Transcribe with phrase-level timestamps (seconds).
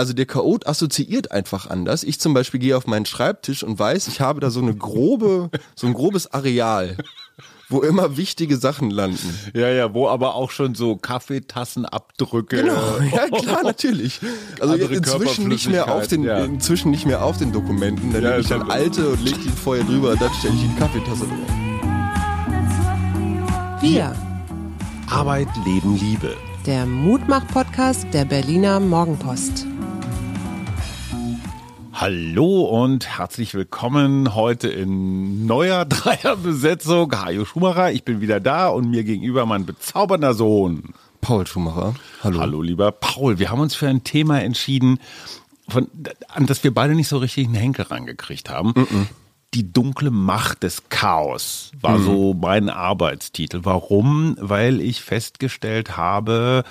[0.00, 2.04] Also der Chaot assoziiert einfach anders.
[2.04, 5.50] Ich zum Beispiel gehe auf meinen Schreibtisch und weiß, ich habe da so eine grobe,
[5.76, 6.96] so ein grobes Areal,
[7.68, 9.38] wo immer wichtige Sachen landen.
[9.52, 12.62] Ja, ja, wo aber auch schon so Kaffeetassenabdrücke.
[12.62, 14.20] Genau, ja klar, natürlich.
[14.58, 16.44] Also inzwischen nicht mehr auf den, ja.
[16.46, 18.10] inzwischen nicht mehr auf den Dokumenten.
[18.14, 18.70] Da Ja, nehme ich dann schon.
[18.70, 21.50] alte und lege die vorher drüber, dann stelle ich die Kaffeetasse drauf.
[23.82, 24.14] Wir,
[25.10, 26.34] Arbeit, Leben, Liebe.
[26.64, 29.66] der Mutmach-Podcast der Berliner Morgenpost.
[32.00, 37.12] Hallo und herzlich willkommen heute in neuer Dreierbesetzung.
[37.12, 40.94] Hajo Schumacher, ich bin wieder da und mir gegenüber mein bezaubernder Sohn.
[41.20, 42.40] Paul Schumacher, hallo.
[42.40, 43.38] Hallo, lieber Paul.
[43.38, 44.98] Wir haben uns für ein Thema entschieden,
[45.68, 45.88] von,
[46.28, 48.72] an das wir beide nicht so richtig einen Henkel rangekriegt haben.
[49.52, 53.60] Die dunkle Macht des Chaos war so mein Arbeitstitel.
[53.64, 54.38] Warum?
[54.40, 56.64] Weil ich festgestellt habe,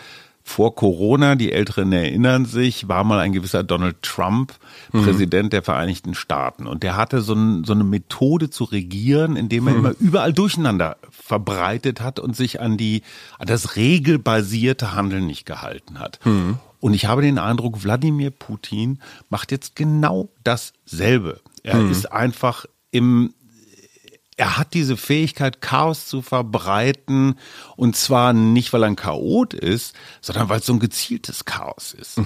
[0.50, 4.56] vor Corona, die Älteren erinnern sich, war mal ein gewisser Donald Trump
[4.92, 6.66] Präsident der Vereinigten Staaten.
[6.66, 10.98] Und der hatte so, ein, so eine Methode zu regieren, indem er immer überall Durcheinander
[11.12, 13.04] verbreitet hat und sich an die,
[13.38, 16.20] an das regelbasierte Handeln nicht gehalten hat.
[16.80, 21.42] Und ich habe den Eindruck, Wladimir Putin macht jetzt genau dasselbe.
[21.62, 23.36] Er ist einfach im
[24.40, 27.36] er hat diese Fähigkeit, Chaos zu verbreiten.
[27.76, 31.94] Und zwar nicht, weil er ein Chaot ist, sondern weil es so ein gezieltes Chaos
[31.94, 32.22] ist.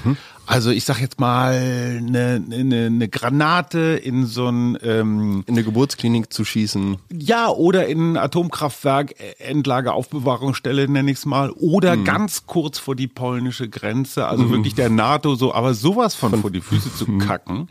[0.46, 5.64] Also ich sag jetzt mal, eine, eine, eine Granate in so ein, ähm, In eine
[5.64, 6.98] Geburtsklinik zu schießen.
[7.12, 12.78] ja, oder in ein Atomkraftwerk, äh, Endlager, Aufbewahrungsstelle nenne ich es mal, oder ganz kurz
[12.78, 16.94] vor die polnische Grenze, also wirklich der NATO so, aber sowas von, vor die Füße
[16.96, 17.70] zu kacken,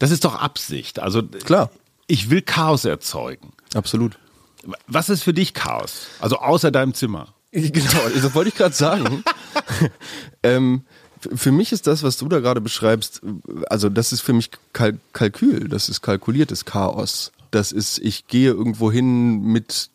[0.00, 0.98] das ist doch Absicht.
[0.98, 1.70] Also Klar.
[2.08, 3.52] Ich will Chaos erzeugen.
[3.74, 4.18] Absolut.
[4.88, 6.08] Was ist für dich Chaos?
[6.18, 7.34] Also außer deinem Zimmer.
[7.52, 9.22] Genau, das wollte ich gerade sagen.
[10.42, 10.82] ähm,
[11.34, 13.22] für mich ist das, was du da gerade beschreibst,
[13.68, 17.32] also das ist für mich Kal Kalkül, das ist kalkuliertes Chaos.
[17.50, 19.88] Das ist, ich gehe irgendwo hin mit,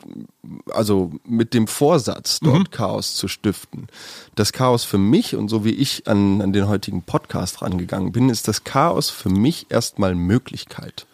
[0.72, 3.88] also mit dem Vorsatz, dort Chaos zu stiften.
[4.34, 8.30] Das Chaos für mich und so wie ich an, an den heutigen Podcast rangegangen bin,
[8.30, 11.06] ist das Chaos für mich erstmal Möglichkeit.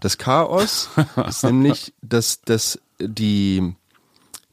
[0.00, 0.88] Das Chaos
[1.28, 3.74] ist nämlich, dass, dass die,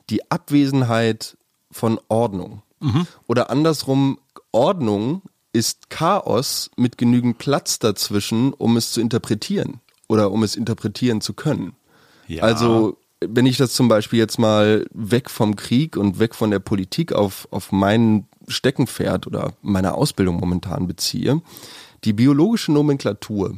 [0.09, 1.37] die Abwesenheit
[1.71, 2.61] von Ordnung.
[3.27, 4.19] Oder andersrum,
[4.51, 5.21] Ordnung
[5.53, 11.33] ist Chaos mit genügend Platz dazwischen, um es zu interpretieren oder um es interpretieren zu
[11.33, 11.73] können.
[12.27, 12.43] Ja.
[12.43, 16.59] Also, wenn ich das zum Beispiel jetzt mal weg vom Krieg und weg von der
[16.59, 21.41] Politik auf, auf mein Steckenpferd oder meine Ausbildung momentan beziehe,
[22.03, 23.57] die biologische Nomenklatur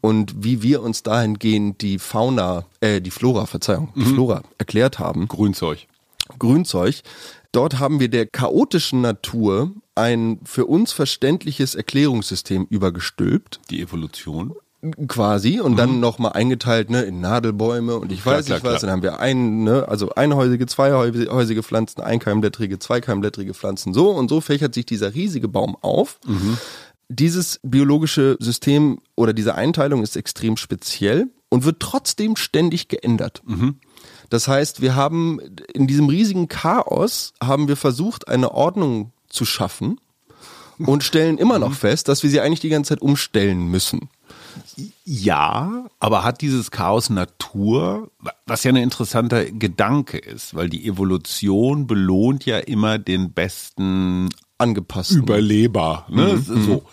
[0.00, 5.28] und wie wir uns dahingehend die Fauna, äh, die Flora, Verzeihung, die Flora erklärt haben,
[5.28, 5.86] Grünzeug.
[6.38, 7.02] Grünzeug.
[7.52, 14.54] Dort haben wir der chaotischen Natur ein für uns verständliches Erklärungssystem übergestülpt, Die Evolution.
[15.06, 18.70] quasi, und dann nochmal eingeteilt ne, in Nadelbäume und ich Klar, weiß klar, nicht was.
[18.72, 18.80] klar.
[18.80, 23.94] Dann haben wir ein, ne, also einhäusige, zweihäusige Pflanzen, einkeimblättrige, zweikeimblättrige Pflanzen.
[23.94, 26.18] So und so fächert sich dieser riesige Baum auf.
[27.08, 33.42] Dieses biologische System oder diese Einteilung ist extrem speziell und wird trotzdem ständig geändert.
[34.30, 35.38] Das heißt, wir haben
[35.72, 40.00] in diesem riesigen Chaos haben wir versucht, eine Ordnung zu schaffen
[40.78, 44.08] und stellen immer noch fest, dass wir sie eigentlich die ganze Zeit umstellen müssen.
[45.04, 48.10] Ja, aber hat dieses Chaos Natur,
[48.46, 55.12] was ja ein interessanter Gedanke ist, weil die Evolution belohnt ja immer den besten Angepasst.
[55.12, 56.06] Überleber.
[56.08, 56.38] Ne?
[56.38, 56.84] So.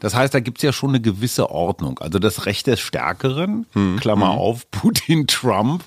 [0.00, 1.98] Das heißt, da gibt's ja schon eine gewisse Ordnung.
[1.98, 3.66] Also das Recht des Stärkeren,
[3.98, 5.84] Klammer auf, Putin, Trump,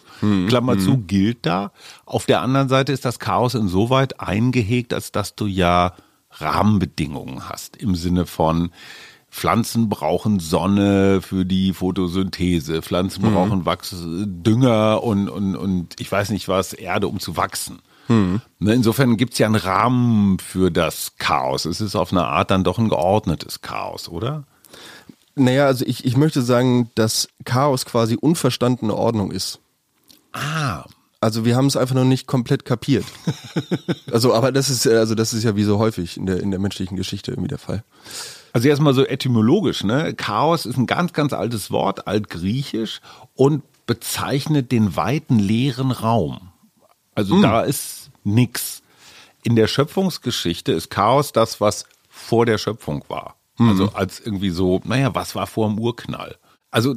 [0.48, 1.72] Klammer zu, gilt da.
[2.06, 5.94] Auf der anderen Seite ist das Chaos insoweit eingehegt, als dass du ja
[6.32, 7.78] Rahmenbedingungen hast.
[7.78, 8.72] Im Sinne von,
[9.32, 16.32] Pflanzen brauchen Sonne für die Photosynthese, Pflanzen brauchen Wachs Dünger und, und, und ich weiß
[16.32, 17.80] nicht was, Erde, um zu wachsen.
[18.08, 18.42] Ne,
[18.74, 21.66] insofern gibt's ja einen Rahmen für das Chaos.
[21.66, 24.44] Es ist auf eine Art dann doch ein geordnetes Chaos, oder?
[25.36, 29.60] Naja, also ich, ich möchte sagen, dass Chaos quasi unverstandene Ordnung ist.
[30.34, 30.84] Ah,
[31.22, 33.06] Also wir haben es einfach noch nicht komplett kapiert.
[34.12, 36.60] also, aber das ist, also das ist ja wie so häufig in der, in der
[36.60, 37.84] menschlichen Geschichte irgendwie der Fall.
[38.54, 40.14] Also erstmal so etymologisch, ne?
[40.16, 43.00] Chaos ist ein ganz, ganz altes Wort, altgriechisch
[43.36, 46.51] und bezeichnet den weiten leeren Raum.
[47.16, 48.82] Also da ist nix.
[49.44, 53.36] In der Schöpfungsgeschichte ist Chaos das, was vor der Schöpfung war.
[53.70, 56.38] Also als irgendwie so, naja, was war vor dem Urknall?
[56.72, 56.96] Also,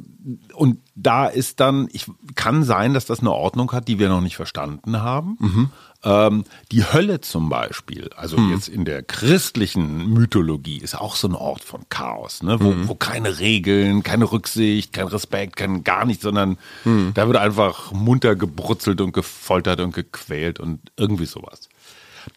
[0.54, 2.06] und da ist dann, ich
[2.36, 5.36] kann sein, dass das eine Ordnung hat, die wir noch nicht verstanden haben.
[5.40, 5.70] Mhm.
[6.06, 8.52] Ähm, die Hölle zum Beispiel, also Mhm.
[8.52, 12.60] jetzt in der christlichen Mythologie, ist auch so ein Ort von Chaos, ne?
[12.60, 12.88] wo, Mhm.
[12.88, 17.12] wo keine Regeln, keine Rücksicht, kein Respekt, kein gar nichts, sondern Mhm.
[17.14, 21.68] da wird einfach munter gebrutzelt und gefoltert und gequält und irgendwie sowas.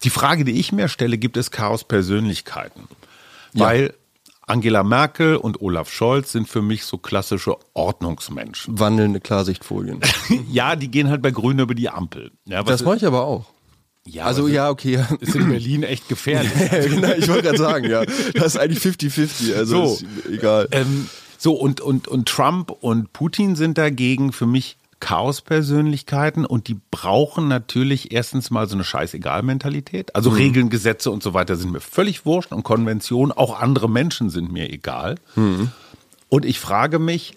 [0.04, 2.88] Die Frage, die ich mir stelle, gibt es Chaos-Persönlichkeiten?
[3.54, 3.94] Weil
[4.46, 8.80] Angela Merkel und Olaf Scholz sind für mich so klassische Ordnungsmenschen.
[8.80, 10.00] Wandelnde Klarsichtfolien.
[10.50, 12.32] ja, die gehen halt bei Grün über die Ampel.
[12.46, 13.46] Ja, Das mache ich aber auch.
[14.08, 15.04] Ja, Also ja, okay.
[15.20, 16.52] Ist in Berlin echt gefährlich.
[16.72, 18.04] Genau, ich wollte gerade sagen, ja.
[18.34, 20.06] Das ist eigentlich 50-50, also So.
[20.32, 20.68] egal.
[20.72, 26.78] Ähm, so, und, und, und Trump und Putin sind dagegen für mich Chaos-Persönlichkeiten und die
[26.92, 30.16] brauchen natürlich erstens mal so eine Scheißegal-Mentalität.
[30.16, 34.30] Also Regeln, Gesetze und so weiter sind mir völlig wurscht und Konventionen, auch andere Menschen
[34.32, 35.16] sind mir egal.
[36.30, 37.34] Und ich frage mich,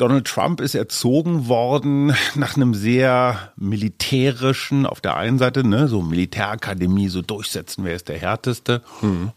[0.00, 6.00] Donald Trump ist erzogen worden nach einem sehr militärischen, auf der einen Seite, ne, so
[6.00, 8.80] Militärakademie, so durchsetzen, wer ist der Härteste,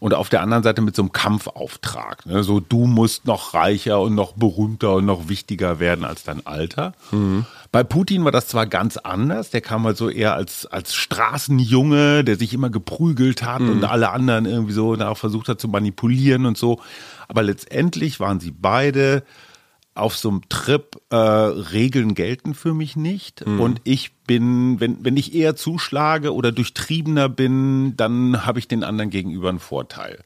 [0.00, 4.00] und auf der anderen Seite mit so einem Kampfauftrag, ne, so du musst noch reicher
[4.00, 6.94] und noch berühmter und noch wichtiger werden als dein Alter.
[7.70, 12.24] Bei Putin war das zwar ganz anders, der kam halt so eher als, als Straßenjunge,
[12.24, 16.46] der sich immer geprügelt hat und alle anderen irgendwie so darauf versucht hat zu manipulieren
[16.46, 16.80] und so,
[17.28, 19.24] aber letztendlich waren sie beide
[19.94, 23.42] auf so einem Trip, äh, Regeln gelten für mich nicht.
[23.42, 28.82] Und ich bin, wenn, wenn ich eher zuschlage oder durchtriebener bin, dann habe ich den
[28.82, 30.24] anderen gegenüber einen Vorteil.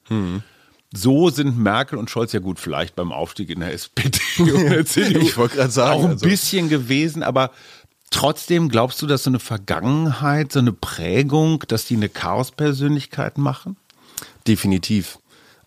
[0.95, 4.87] So sind Merkel und Scholz ja gut vielleicht beim Aufstieg in der SPD und der
[4.87, 7.51] CDU Ich wollte gerade sagen, auch ein also- bisschen gewesen, aber
[8.11, 13.77] trotzdem glaubst du, dass so eine Vergangenheit, so eine Prägung, dass die eine Chaospersönlichkeit machen?
[14.47, 15.19] Definitiv.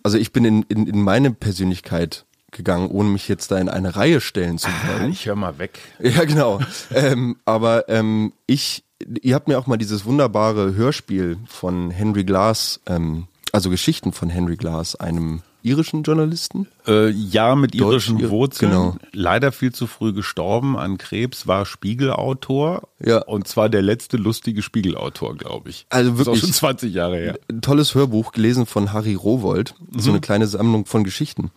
[0.01, 3.95] Also ich bin in, in, in meine Persönlichkeit gegangen, ohne mich jetzt da in eine
[3.95, 5.11] Reihe stellen zu wollen.
[5.11, 5.79] Ich höre mal weg.
[5.99, 6.59] Ja, genau.
[6.93, 8.83] ähm, aber ähm, ich,
[9.21, 14.29] ihr habt mir auch mal dieses wunderbare Hörspiel von Henry Glass, ähm, also Geschichten von
[14.29, 16.67] Henry Glass, einem irischen Journalisten.
[16.87, 18.71] Äh, ja, mit irischen Deutsch, Wurzeln.
[18.71, 18.95] genau.
[19.13, 22.87] Leider viel zu früh gestorben an Krebs, war Spiegelautor.
[22.99, 23.19] Ja.
[23.19, 25.85] Und zwar der letzte lustige Spiegelautor, glaube ich.
[25.89, 27.39] Also Ist auch wirklich- schon 20 Jahre her.
[27.49, 31.51] Ein tolles Hörbuch, gelesen von Harry Rowold, so eine kleine Sammlung von Geschichten.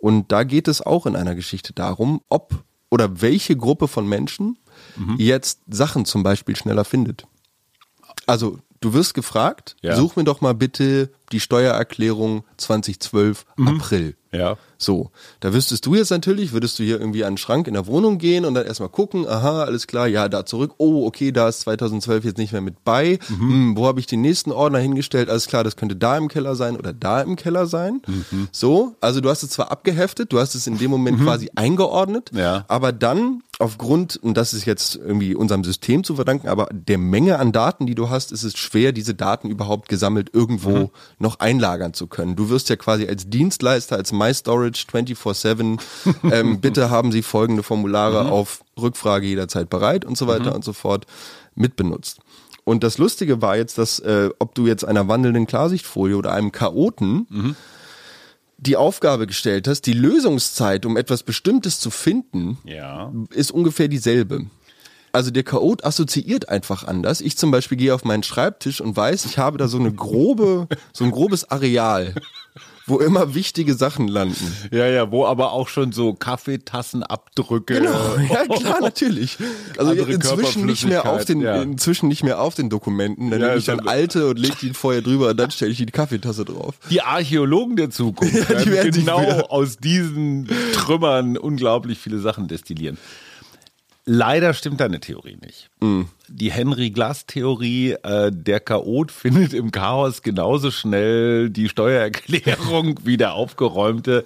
[0.00, 4.58] Und da geht es auch in einer Geschichte darum, ob oder welche Gruppe von Menschen
[5.18, 7.26] jetzt Sachen zum Beispiel schneller findet.
[8.26, 9.94] Also, du wirst gefragt, Ja.
[9.96, 14.16] such mir doch mal bitte die Steuererklärung 2012 April.
[14.32, 14.56] Ja.
[14.78, 15.10] So,
[15.40, 18.18] da wüsstest du jetzt natürlich, würdest du hier irgendwie an den Schrank in der Wohnung
[18.18, 21.60] gehen und dann erstmal gucken, aha, alles klar, ja, da zurück, oh, okay, da ist
[21.62, 25.48] 2012 jetzt nicht mehr mit bei, hm, wo habe ich den nächsten Ordner hingestellt, alles
[25.48, 28.00] klar, das könnte da im Keller sein oder da im Keller sein.
[28.52, 32.30] So, also du hast es zwar abgeheftet, du hast es in dem Moment quasi eingeordnet,
[32.32, 32.64] Ja.
[32.68, 37.38] aber dann aufgrund, und das ist jetzt irgendwie unserem System zu verdanken, aber der Menge
[37.38, 41.94] an Daten, die du hast, ist es schwer, diese Daten überhaupt gesammelt irgendwo noch einlagern
[41.94, 42.36] zu können.
[42.36, 45.78] Du wirst ja quasi als Dienstleister, als MyStorage 24-7,
[46.32, 50.72] ähm, bitte haben Sie folgende Formulare auf Rückfrage jederzeit bereit und so weiter und so
[50.72, 51.06] fort
[51.54, 52.20] mitbenutzt.
[52.64, 56.52] Und das Lustige war jetzt, dass äh, ob du jetzt einer wandelnden Klarsichtfolie oder einem
[56.52, 57.26] Chaoten
[58.60, 63.12] die Aufgabe gestellt hast, die Lösungszeit, um etwas Bestimmtes zu finden, Ja.
[63.32, 64.46] ist ungefähr dieselbe.
[65.12, 67.20] Also der Chaot assoziiert einfach anders.
[67.20, 70.68] Ich zum Beispiel gehe auf meinen Schreibtisch und weiß, ich habe da so eine grobe,
[70.92, 72.14] so ein grobes Areal,
[72.90, 74.54] wo immer wichtige Sachen landen.
[74.70, 77.74] Ja, ja, wo aber auch schon so Kaffeetassenabdrücke.
[77.74, 79.38] Genau, ja klar, natürlich.
[79.78, 81.62] Also inzwischen nicht mehr auf den, ja.
[81.62, 83.30] inzwischen nicht mehr auf den Dokumenten.
[83.30, 85.70] Dann Ja, nehme ich ist dann alte und lege die vorher drüber und dann stelle
[85.70, 86.74] ich die Kaffeetasse drauf.
[86.90, 92.98] Die Archäologen der Zukunft Ja, die werden genau aus diesen Trümmern unglaublich viele Sachen destillieren.
[94.04, 95.70] Leider stimmt deine Theorie nicht.
[95.80, 96.02] Mm.
[96.28, 103.34] Die Henry Glass-Theorie, äh, der Chaot findet im Chaos genauso schnell die Steuererklärung wie der
[103.34, 104.24] aufgeräumte,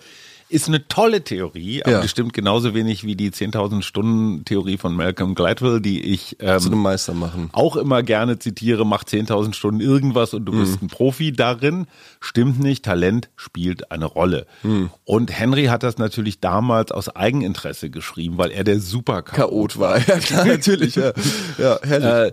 [0.54, 2.00] ist eine tolle Theorie, aber Ja.
[2.00, 6.58] die stimmt genauso wenig wie die 10.000 Stunden Theorie von Malcolm Gladwell, die ich ähm,
[6.60, 7.50] Zu einem Meister machen.
[7.52, 10.86] auch immer gerne zitiere, mach 10.000 Stunden irgendwas und du bist Mhm.
[10.86, 11.86] ein Profi darin.
[12.20, 14.46] Stimmt nicht, Talent spielt eine Rolle.
[14.62, 14.90] Mhm.
[15.04, 19.98] Und Henry hat das natürlich damals aus Eigeninteresse geschrieben, weil er der super Chaot war.
[20.08, 20.94] Ja klar, natürlich.
[20.94, 21.12] Ja,
[21.58, 22.32] ja herrlich.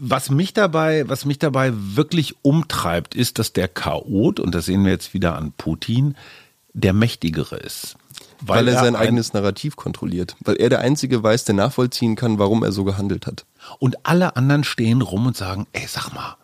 [0.00, 4.84] was mich dabei, was mich dabei wirklich umtreibt, ist, dass der Chaot, und das sehen
[4.84, 6.16] wir jetzt wieder an Putin,
[6.72, 7.96] der mächtigere ist.
[8.40, 10.36] weil, er sein ein- eigenes Narrativ kontrolliert.
[10.44, 13.46] Weil er der Einzige weiß, der nachvollziehen kann, warum er so gehandelt hat.
[13.80, 16.36] Und alle anderen stehen rum und sagen, ey, sag mal,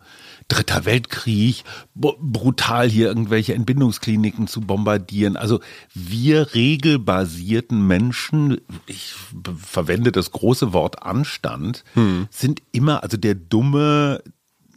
[0.47, 1.63] Dritter Weltkrieg,
[1.95, 5.37] brutal hier irgendwelche Entbindungskliniken zu bombardieren.
[5.37, 5.59] Also
[5.95, 9.15] wir regelbasierten Menschen, ich
[9.57, 12.27] verwende das große Wort Anstand, hm.
[12.29, 14.21] sind immer, also der dumme,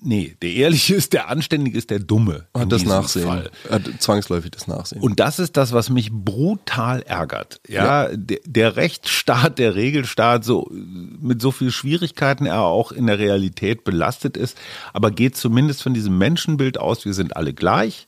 [0.01, 2.47] Nee, der Ehrliche ist der Anständige, ist der Dumme.
[2.55, 3.27] Hat das Nachsehen.
[3.27, 3.51] Fall.
[3.69, 5.03] Hat zwangsläufig das Nachsehen.
[5.03, 7.61] Und das ist das, was mich brutal ärgert.
[7.67, 8.17] Ja, ja.
[8.17, 13.85] Der, der, Rechtsstaat, der Regelstaat, so mit so viel Schwierigkeiten er auch in der Realität
[13.85, 14.57] belastet ist,
[14.93, 18.07] aber geht zumindest von diesem Menschenbild aus, wir sind alle gleich.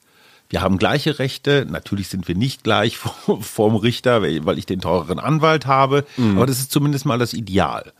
[0.49, 1.66] Wir haben gleiche Rechte.
[1.70, 2.99] Natürlich sind wir nicht gleich
[3.40, 6.04] vorm Richter, weil ich den teureren Anwalt habe.
[6.16, 6.37] Mhm.
[6.37, 7.92] Aber das ist zumindest mal das Ideal.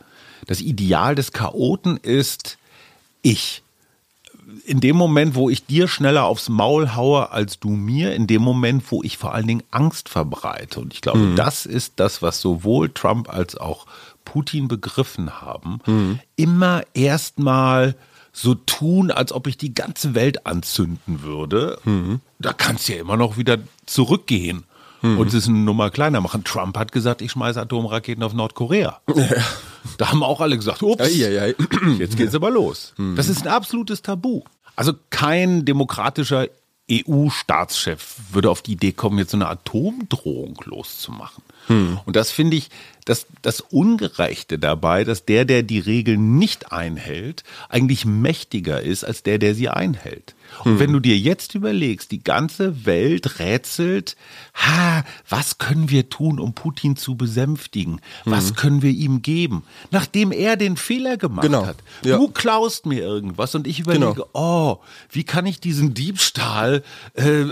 [0.47, 2.57] Das Ideal des Chaoten ist
[3.21, 3.63] ich
[4.65, 8.41] in dem Moment, wo ich dir schneller aufs Maul haue als du mir, in dem
[8.41, 10.79] Moment, wo ich vor allen Dingen Angst verbreite.
[10.79, 11.35] Und ich glaube, mhm.
[11.35, 13.85] das ist das, was sowohl Trump als auch
[14.25, 15.79] Putin begriffen haben.
[15.85, 16.19] Mhm.
[16.35, 17.95] Immer erstmal
[18.33, 21.79] so tun, als ob ich die ganze Welt anzünden würde.
[21.83, 22.21] Mhm.
[22.39, 24.63] Da kannst du ja immer noch wieder zurückgehen
[25.01, 25.17] mhm.
[25.17, 26.43] und es eine Nummer kleiner machen.
[26.43, 29.01] Trump hat gesagt, ich schmeiße Atomraketen auf Nordkorea.
[29.15, 29.25] Ja.
[29.97, 31.55] Da haben auch alle gesagt, ups, ei, ei, ei.
[31.97, 32.93] jetzt geht's aber los.
[32.97, 33.15] Mhm.
[33.15, 34.43] Das ist ein absolutes Tabu.
[34.75, 36.47] Also kein demokratischer
[36.91, 41.43] EU-Staatschef würde auf die Idee kommen, jetzt so eine Atomdrohung loszumachen.
[41.67, 41.99] Hm.
[42.05, 42.69] Und das finde ich,
[43.05, 49.23] das, das Ungerechte dabei, dass der, der die Regeln nicht einhält, eigentlich mächtiger ist als
[49.23, 50.35] der, der sie einhält.
[50.63, 50.79] Und hm.
[50.79, 54.15] wenn du dir jetzt überlegst, die ganze Welt rätselt,
[54.53, 58.01] ha, was können wir tun, um Putin zu besänftigen?
[58.25, 58.55] Was hm.
[58.55, 59.63] können wir ihm geben?
[59.91, 61.65] Nachdem er den Fehler gemacht genau.
[61.65, 61.77] hat.
[62.03, 62.17] Ja.
[62.17, 64.29] Du klaust mir irgendwas und ich überlege, genau.
[64.33, 64.77] oh,
[65.09, 67.45] wie kann ich diesen Diebstahl, äh,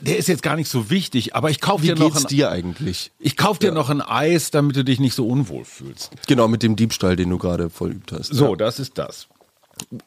[0.00, 3.12] der ist jetzt gar nicht so wichtig, aber ich kaufe dir noch ein, dir eigentlich?
[3.18, 3.74] Ich kaufe dir ja.
[3.74, 6.10] noch ein Eis, damit du dich nicht so unwohl fühlst.
[6.26, 8.28] Genau, mit dem Diebstahl, den du gerade vollübt hast.
[8.34, 8.56] So, ja.
[8.56, 9.28] das ist das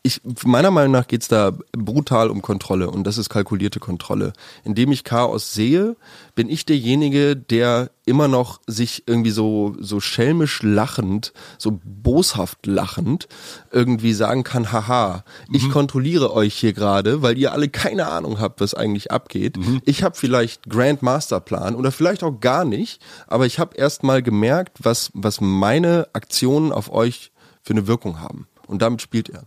[0.03, 4.33] ich, meiner Meinung nach geht es da brutal um Kontrolle und das ist kalkulierte Kontrolle.
[4.63, 5.95] Indem ich Chaos sehe,
[6.35, 13.27] bin ich derjenige, der immer noch sich irgendwie so, so schelmisch lachend, so boshaft lachend
[13.71, 15.71] irgendwie sagen kann, haha, ich mhm.
[15.71, 19.57] kontrolliere euch hier gerade, weil ihr alle keine Ahnung habt, was eigentlich abgeht.
[19.57, 19.81] Mhm.
[19.83, 24.23] Ich habe vielleicht Grand Masterplan oder vielleicht auch gar nicht, aber ich habe erst mal
[24.23, 27.31] gemerkt, was, was meine Aktionen auf euch
[27.61, 28.47] für eine Wirkung haben.
[28.67, 29.43] Und damit spielt er.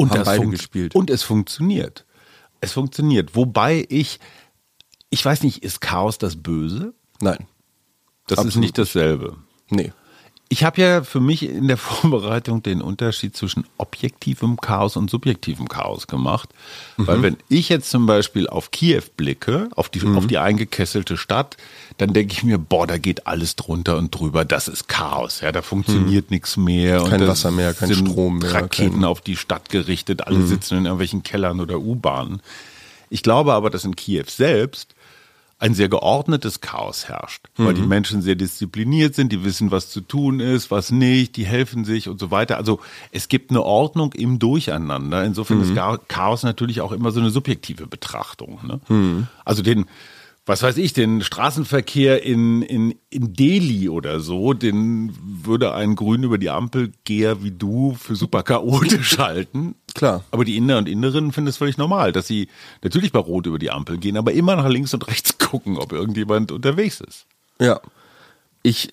[0.00, 0.94] Und haben beide gespielt.
[0.94, 2.06] Und es funktioniert.
[2.60, 3.34] Es funktioniert.
[3.36, 4.20] Wobei ich,
[5.10, 6.94] ich weiß nicht, ist Chaos das Böse?
[7.20, 7.46] Nein.
[8.26, 8.54] Das Absolut.
[8.54, 9.36] ist nicht dasselbe.
[9.70, 9.92] Nee.
[10.52, 15.68] Ich habe ja für mich in der Vorbereitung den Unterschied zwischen objektivem Chaos und subjektivem
[15.68, 16.50] Chaos gemacht.
[16.96, 17.06] Mhm.
[17.06, 20.18] Weil wenn ich jetzt zum Beispiel auf Kiew blicke, auf die, mhm.
[20.18, 21.56] auf die eingekesselte Stadt,
[21.98, 25.40] dann denke ich mir, boah, da geht alles drunter und drüber, das ist Chaos.
[25.40, 26.34] Ja, da funktioniert mhm.
[26.34, 27.04] nichts mehr.
[27.04, 28.52] Kein Wasser mehr, kein Strom mehr.
[28.52, 29.04] Raketen kein...
[29.04, 30.48] auf die Stadt gerichtet, alle mhm.
[30.48, 32.42] sitzen in irgendwelchen Kellern oder U-Bahnen.
[33.08, 34.94] Ich glaube aber, dass in Kiew selbst
[35.60, 37.66] ein sehr geordnetes Chaos herrscht, mhm.
[37.66, 37.88] weil die mhm.
[37.88, 42.08] Menschen sehr diszipliniert sind, die wissen, was zu tun ist, was nicht, die helfen sich
[42.08, 42.56] und so weiter.
[42.56, 42.80] Also
[43.12, 45.22] es gibt eine Ordnung im Durcheinander.
[45.22, 45.64] Insofern mhm.
[45.64, 48.58] ist Chaos natürlich auch immer so eine subjektive Betrachtung.
[48.66, 48.80] Ne?
[48.88, 49.26] Mhm.
[49.44, 49.84] Also den
[50.46, 56.24] was weiß ich, den Straßenverkehr in, in, in Delhi oder so, den würde ein Grün
[56.24, 59.76] über die Ampel Geher wie du für super chaotisch halten.
[60.00, 60.24] Klar.
[60.30, 62.48] Aber die Inder und Innerinnen finden es völlig normal, dass sie
[62.82, 65.92] natürlich bei Rot über die Ampel gehen, aber immer nach links und rechts gucken, ob
[65.92, 67.26] irgendjemand unterwegs ist.
[67.60, 67.82] Ja.
[68.62, 68.92] Ich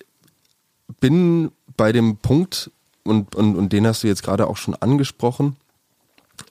[1.00, 2.70] bin bei dem Punkt,
[3.04, 5.56] und, und, und den hast du jetzt gerade auch schon angesprochen,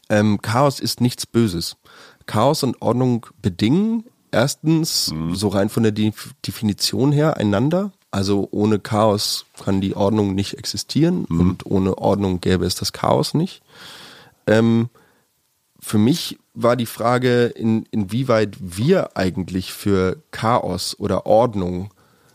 [0.10, 1.78] ähm, Chaos ist nichts Böses.
[2.26, 5.36] Chaos und Ordnung bedingen erstens mhm.
[5.36, 6.14] so rein von der De
[6.48, 7.92] Definition her einander.
[8.10, 11.40] Also ohne Chaos kann die Ordnung nicht existieren mhm.
[11.40, 13.62] und ohne Ordnung gäbe es das Chaos nicht.
[14.48, 14.90] Ähm,
[15.80, 21.94] für mich war die Frage, in, inwieweit wir eigentlich für Chaos oder Ordnung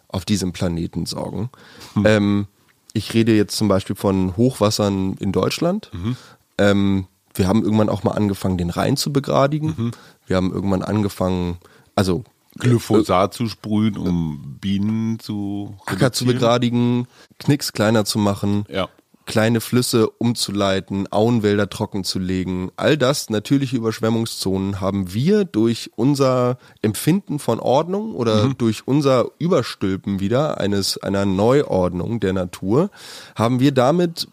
[0.08, 1.50] auf diesem Planeten sorgen.
[1.94, 2.06] Mhm.
[2.06, 2.46] Ähm,
[2.92, 5.90] ich rede jetzt zum Beispiel von Hochwassern in Deutschland.
[5.92, 6.16] Mhm.
[6.58, 9.74] Ähm, wir haben irgendwann auch mal angefangen, den Rhein zu begradigen.
[9.76, 9.90] Mhm.
[10.26, 11.58] Wir haben irgendwann angefangen,
[11.94, 12.24] also
[12.58, 17.06] Glyphosat äh, zu sprühen, um Bienen zu Acker zu begradigen,
[17.38, 18.88] Knicks kleiner zu machen, ja.
[19.26, 22.70] Kleine Flüsse umzuleiten, Auenwälder trocken zu legen.
[22.76, 28.58] All das, natürliche Überschwemmungszonen, haben wir durch unser Empfinden von Ordnung oder mhm.
[28.58, 32.90] durch unser Überstülpen wieder eines einer Neuordnung der Natur,
[33.34, 34.28] haben wir damit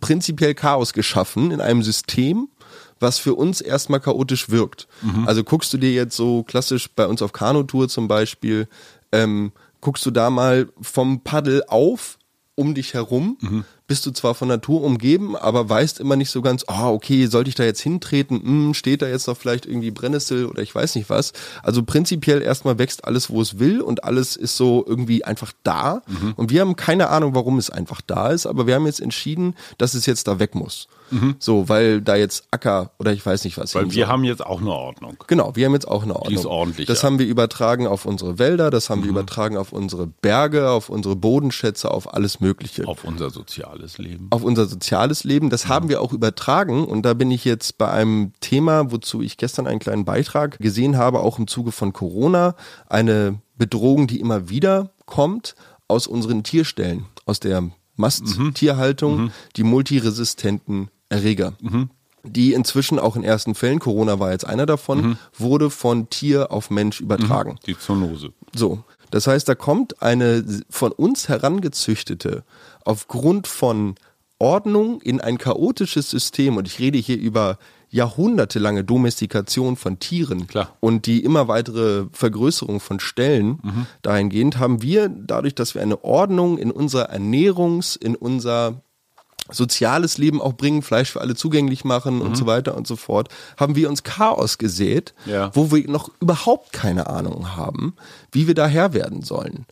[0.00, 2.48] prinzipiell Chaos geschaffen in einem System,
[3.00, 4.86] was für uns erstmal chaotisch wirkt.
[5.02, 5.26] Mhm.
[5.26, 8.68] Also guckst du dir jetzt so klassisch bei uns auf Kanutour zum Beispiel,
[9.12, 12.18] ähm, guckst du da mal vom Paddel auf
[12.56, 13.64] um dich herum, mhm.
[13.86, 17.26] Bist du zwar von Natur umgeben, aber weißt immer nicht so ganz, ah, oh, okay,
[17.26, 18.40] sollte ich da jetzt hintreten?
[18.42, 21.32] Hm, steht da jetzt noch vielleicht irgendwie Brennnessel oder ich weiß nicht was.
[21.62, 26.02] Also prinzipiell erstmal wächst alles, wo es will und alles ist so irgendwie einfach da.
[26.06, 26.32] Mhm.
[26.36, 29.54] Und wir haben keine Ahnung, warum es einfach da ist, aber wir haben jetzt entschieden,
[29.76, 30.88] dass es jetzt da weg muss.
[31.14, 31.36] Mhm.
[31.38, 33.74] So, weil da jetzt Acker oder ich weiß nicht was.
[33.74, 34.06] Weil wir soll.
[34.06, 35.16] haben jetzt auch eine Ordnung.
[35.26, 36.30] Genau, wir haben jetzt auch eine Ordnung.
[36.30, 36.86] Die ist ordentlich.
[36.86, 39.04] Das haben wir übertragen auf unsere Wälder, das haben mhm.
[39.04, 42.86] wir übertragen auf unsere Berge, auf unsere Bodenschätze, auf alles Mögliche.
[42.86, 44.28] Auf unser soziales Leben.
[44.30, 45.50] Auf unser soziales Leben.
[45.50, 45.68] Das mhm.
[45.68, 49.66] haben wir auch übertragen und da bin ich jetzt bei einem Thema, wozu ich gestern
[49.66, 52.56] einen kleinen Beitrag gesehen habe, auch im Zuge von Corona,
[52.88, 55.54] eine Bedrohung, die immer wieder kommt
[55.88, 59.30] aus unseren Tierstellen, aus der Masttierhaltung, mhm.
[59.56, 61.54] die multiresistenten Erreger.
[61.60, 61.90] Mhm.
[62.24, 65.18] Die inzwischen auch in ersten Fällen, Corona war jetzt einer davon, mhm.
[65.36, 67.52] wurde von Tier auf Mensch übertragen.
[67.52, 67.66] Mhm.
[67.66, 68.32] Die Zoonose.
[68.54, 68.82] So.
[69.10, 72.44] Das heißt, da kommt eine von uns herangezüchtete,
[72.84, 73.94] aufgrund von
[74.38, 77.58] Ordnung in ein chaotisches System, und ich rede hier über
[77.90, 80.76] jahrhundertelange Domestikation von Tieren Klar.
[80.80, 83.86] und die immer weitere Vergrößerung von Stellen mhm.
[84.02, 88.82] dahingehend haben wir dadurch, dass wir eine Ordnung in unser Ernährungs-, in unser
[89.50, 92.22] soziales Leben auch bringen, Fleisch für alle zugänglich machen mhm.
[92.22, 95.50] und so weiter und so fort, haben wir uns Chaos gesät, ja.
[95.54, 97.94] wo wir noch überhaupt keine Ahnung haben,
[98.32, 99.66] wie wir daher werden sollen.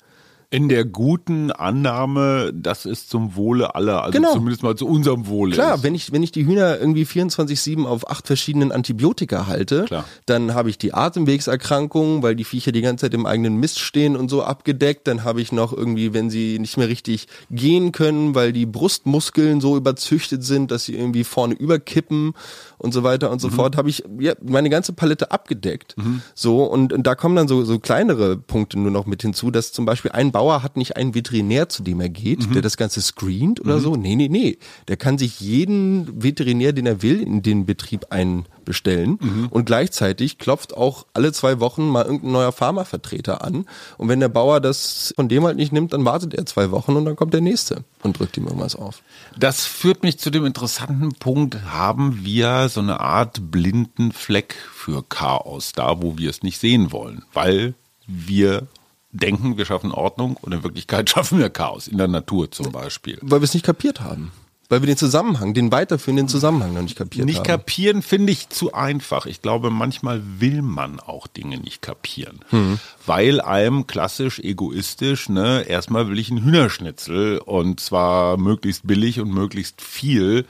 [0.52, 4.35] In der guten Annahme, dass es zum Wohle aller, also genau.
[4.35, 5.82] zumindest mal zu unserem Wohle Klar, ist.
[5.82, 10.04] wenn ich, wenn ich die Hühner irgendwie 24-7 auf acht verschiedenen Antibiotika halte, Klar.
[10.26, 14.14] dann habe ich die Atemwegserkrankungen, weil die Viecher die ganze Zeit im eigenen Mist stehen
[14.14, 15.09] und so abgedeckt.
[15.09, 19.62] Dann habe ich noch irgendwie, wenn sie nicht mehr richtig gehen können, weil die Brustmuskeln
[19.62, 22.35] so überzüchtet sind, dass sie irgendwie vorne überkippen
[22.76, 23.52] und so weiter und so mhm.
[23.52, 25.97] fort, habe ich ja, meine ganze Palette abgedeckt.
[25.97, 26.21] Mhm.
[26.35, 29.73] So, und, und da kommen dann so, so kleinere Punkte nur noch mit hinzu, dass
[29.73, 32.55] zum Beispiel ein Bauer hat nicht einen Veterinär, zu dem er geht, mhm.
[32.55, 33.81] der das Ganze screent oder mhm.
[33.81, 33.95] so.
[33.95, 34.59] Nee, nee, nee.
[34.89, 39.21] Der kann sich jeden Veterinär, den er will, in den Betrieb einbestellen.
[39.21, 39.47] Mhm.
[39.51, 43.67] Und gleichzeitig klopft auch alle zwei Wochen mal irgendein neuer Pharmavertreter an.
[43.99, 46.97] Und wenn der Bauer das von dem halt nicht nimmt, dann wartet er zwei Wochen
[46.97, 49.01] und dann kommt der nächste und drückt ihm irgendwas auf.
[49.39, 55.05] Das führt mich zu dem interessanten Punkt, haben wir so eine Art blinden Fleck für
[55.09, 57.75] Chaos, da wo wir es nicht sehen wollen, weil
[58.09, 58.67] wir
[59.12, 63.19] denken, wir schaffen Ordnung und in Wirklichkeit schaffen wir Chaos, in der Natur zum Beispiel.
[63.23, 64.32] Weil wir es nicht kapiert haben.
[64.69, 67.43] Weil wir den Zusammenhang, den weiterführenden Zusammenhang noch nicht kapiert nicht haben.
[67.43, 69.26] Nicht kapieren finde ich zu einfach.
[69.26, 72.41] Ich glaube, manchmal will man auch Dinge nicht kapieren.
[72.50, 72.78] Mhm.
[73.04, 79.34] Weil einem klassisch egoistisch, ne, erstmal will ich einen Hühnerschnitzel und zwar möglichst billig und
[79.34, 80.47] möglichst viel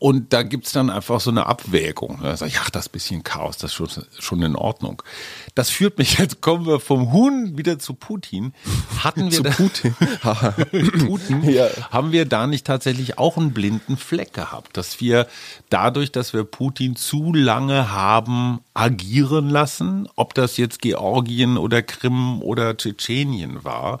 [0.00, 2.20] und da gibt's dann einfach so eine Abwägung.
[2.22, 5.02] Da sage ich, ach, das bisschen Chaos, das ist schon, schon in Ordnung.
[5.54, 8.54] Das führt mich, jetzt kommen wir vom Huhn wieder zu Putin.
[8.98, 9.94] Hatten wir da, Putin.
[11.06, 11.68] Putin ja.
[11.90, 15.26] haben wir da nicht tatsächlich auch einen blinden Fleck gehabt, dass wir
[15.68, 22.40] dadurch, dass wir Putin zu lange haben agieren lassen, ob das jetzt Georgien oder Krim
[22.40, 24.00] oder Tschetschenien war,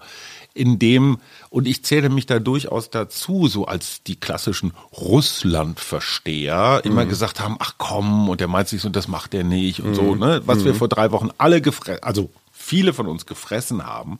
[0.54, 7.04] in dem, und ich zähle mich da durchaus dazu, so als die klassischen Russland-Versteher, immer
[7.04, 7.08] mhm.
[7.08, 9.94] gesagt haben, ach komm, und der meint sich so, das macht er nicht und mhm.
[9.94, 10.42] so, ne?
[10.46, 10.64] Was mhm.
[10.66, 14.18] wir vor drei Wochen alle gefressen, also viele von uns gefressen haben.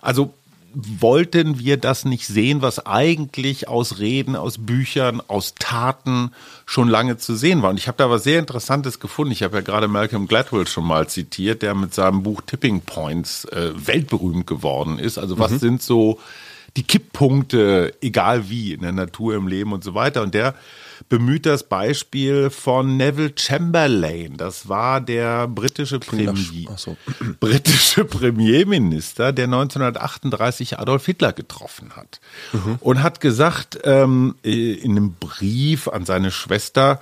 [0.00, 0.34] Also
[0.78, 6.32] wollten wir das nicht sehen, was eigentlich aus Reden, aus Büchern, aus Taten
[6.66, 7.70] schon lange zu sehen war.
[7.70, 9.32] Und ich habe da was sehr Interessantes gefunden.
[9.32, 13.46] Ich habe ja gerade Malcolm Gladwell schon mal zitiert, der mit seinem Buch Tipping Points
[13.46, 15.16] äh, weltberühmt geworden ist.
[15.16, 15.58] Also was mhm.
[15.58, 16.20] sind so
[16.76, 20.22] die Kipppunkte, egal wie, in der Natur, im Leben und so weiter.
[20.22, 20.54] Und der
[21.08, 24.36] bemüht das Beispiel von Neville Chamberlain.
[24.36, 26.34] Das war der britische, Premier,
[26.76, 26.96] so.
[27.40, 32.20] britische Premierminister, der 1938 Adolf Hitler getroffen hat.
[32.52, 32.76] Mhm.
[32.80, 37.00] Und hat gesagt, ähm, in einem Brief an seine Schwester,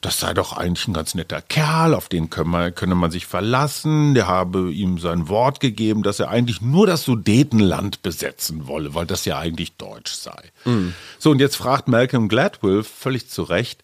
[0.00, 3.26] das sei doch eigentlich ein ganz netter Kerl, auf den könne man, könne man sich
[3.26, 4.14] verlassen.
[4.14, 9.06] Der habe ihm sein Wort gegeben, dass er eigentlich nur das Sudetenland besetzen wolle, weil
[9.06, 10.50] das ja eigentlich deutsch sei.
[10.64, 10.94] Mhm.
[11.18, 13.82] So, und jetzt fragt Malcolm Gladwell völlig zu Recht,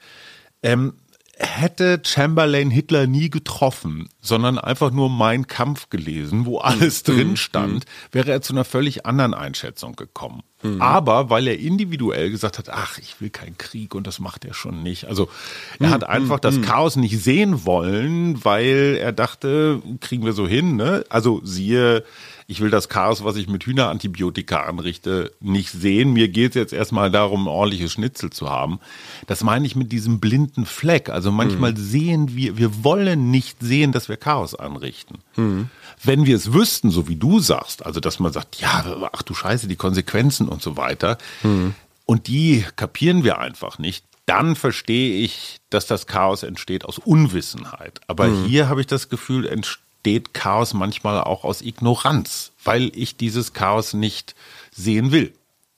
[0.63, 0.95] ähm,
[1.39, 7.13] hätte Chamberlain Hitler nie getroffen, sondern einfach nur Mein Kampf gelesen, wo alles mhm.
[7.13, 10.43] drin stand, wäre er zu einer völlig anderen Einschätzung gekommen.
[10.63, 10.83] Mhm.
[10.83, 14.55] Aber weil er individuell gesagt hat, ach, ich will keinen Krieg und das macht er
[14.55, 15.07] schon nicht.
[15.07, 15.29] Also
[15.79, 15.93] er mhm.
[15.93, 16.59] hat einfach das.
[16.63, 20.77] Chaos nicht sehen wollen, weil er dachte, kriegen wir so hin.
[20.77, 21.05] Ne?
[21.09, 22.05] Also siehe
[22.49, 26.13] ich will das Chaos, was ich mit Hühnerantibiotika anrichte, nicht sehen.
[26.13, 28.81] Mir geht es jetzt erstmal darum, ein ordentliches Schnitzel zu haben.
[29.29, 31.11] Das meine ich mit diesem blinden Fleck.
[31.11, 31.77] Also manchmal mhm.
[31.77, 35.19] sehen wir, wir wollen nicht sehen, dass wir Chaos anrichten.
[35.37, 35.69] Mhm.
[36.03, 38.83] Wenn wir es wüssten, so wie du sagst, also dass man sagt, ja,
[39.13, 41.75] ach du Scheiße, die Konsequenzen und so weiter, mhm
[42.09, 48.01] und die kapieren wir einfach nicht, dann verstehe ich, dass das Chaos entsteht aus Unwissenheit.
[48.07, 48.47] Aber mhm.
[48.47, 49.47] hier habe ich das Gefühl,
[49.99, 54.35] entsteht Chaos manchmal auch aus Ignoranz, weil ich dieses Chaos nicht
[54.75, 55.33] sehen will.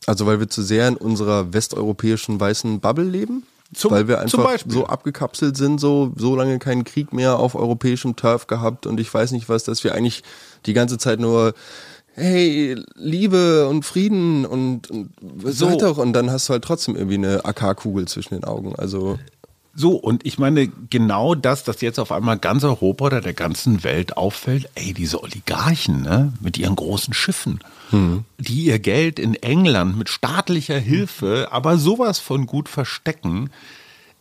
[0.07, 3.45] Also weil wir zu sehr in unserer westeuropäischen weißen Bubble leben?
[3.73, 8.17] Zum, weil wir einfach so abgekapselt sind, so, so lange keinen Krieg mehr auf europäischem
[8.17, 10.25] Turf gehabt und ich weiß nicht was, dass wir eigentlich
[10.67, 11.55] die ganze Zeit nur
[12.15, 15.11] hey, Liebe und Frieden und, und
[15.45, 18.75] so doch und dann hast du halt trotzdem irgendwie eine AK-Kugel zwischen den Augen.
[18.75, 19.19] Also
[19.73, 23.85] so, und ich meine, genau das, dass jetzt auf einmal ganz Europa oder der ganzen
[23.85, 28.25] Welt auffällt, ey, diese Oligarchen, ne, mit ihren großen Schiffen, hm.
[28.39, 33.51] die ihr Geld in England mit staatlicher Hilfe aber sowas von gut verstecken,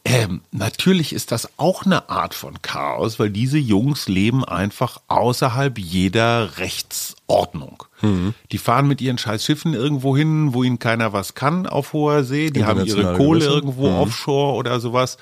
[0.05, 5.77] ähm, natürlich ist das auch eine Art von Chaos, weil diese Jungs leben einfach außerhalb
[5.77, 6.57] jeder
[7.29, 7.83] Rechtsordnung.
[8.01, 8.33] Mhm.
[8.51, 12.23] Die fahren mit ihren scheiß Schiffen irgendwo hin, wo ihnen keiner was kann auf hoher
[12.23, 12.49] See.
[12.49, 13.55] Die haben ihre Kohle Gewisse.
[13.55, 13.95] irgendwo mhm.
[13.95, 15.17] offshore oder sowas.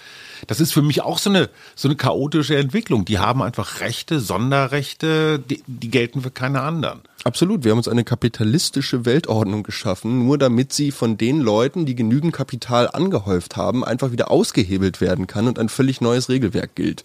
[0.45, 3.05] Das ist für mich auch so eine, so eine chaotische Entwicklung.
[3.05, 7.01] Die haben einfach Rechte, Sonderrechte, die, die gelten für keine anderen.
[7.23, 7.63] Absolut.
[7.63, 12.33] Wir haben uns eine kapitalistische Weltordnung geschaffen, nur damit sie von den Leuten, die genügend
[12.33, 17.03] Kapital angehäuft haben, einfach wieder ausgehebelt werden kann und ein völlig neues Regelwerk gilt.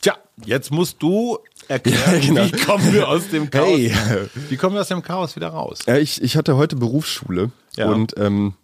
[0.00, 0.14] Tja,
[0.46, 2.44] jetzt musst du erklären, ja, genau.
[2.44, 3.68] wie kommen wir aus dem Chaos?
[3.68, 3.92] Hey.
[4.48, 5.80] Wie kommen wir aus dem Chaos wieder raus?
[5.86, 7.90] Ja, ich, ich hatte heute Berufsschule ja.
[7.90, 8.54] und ähm,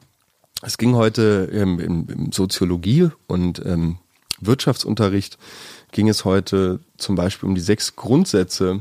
[0.63, 3.99] es ging heute ähm, im, im Soziologie und ähm,
[4.41, 5.39] Wirtschaftsunterricht
[5.93, 8.81] ging es heute zum Beispiel um die sechs Grundsätze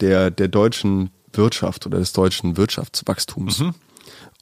[0.00, 3.60] der, der deutschen Wirtschaft oder des deutschen Wirtschaftswachstums.
[3.60, 3.74] Mhm.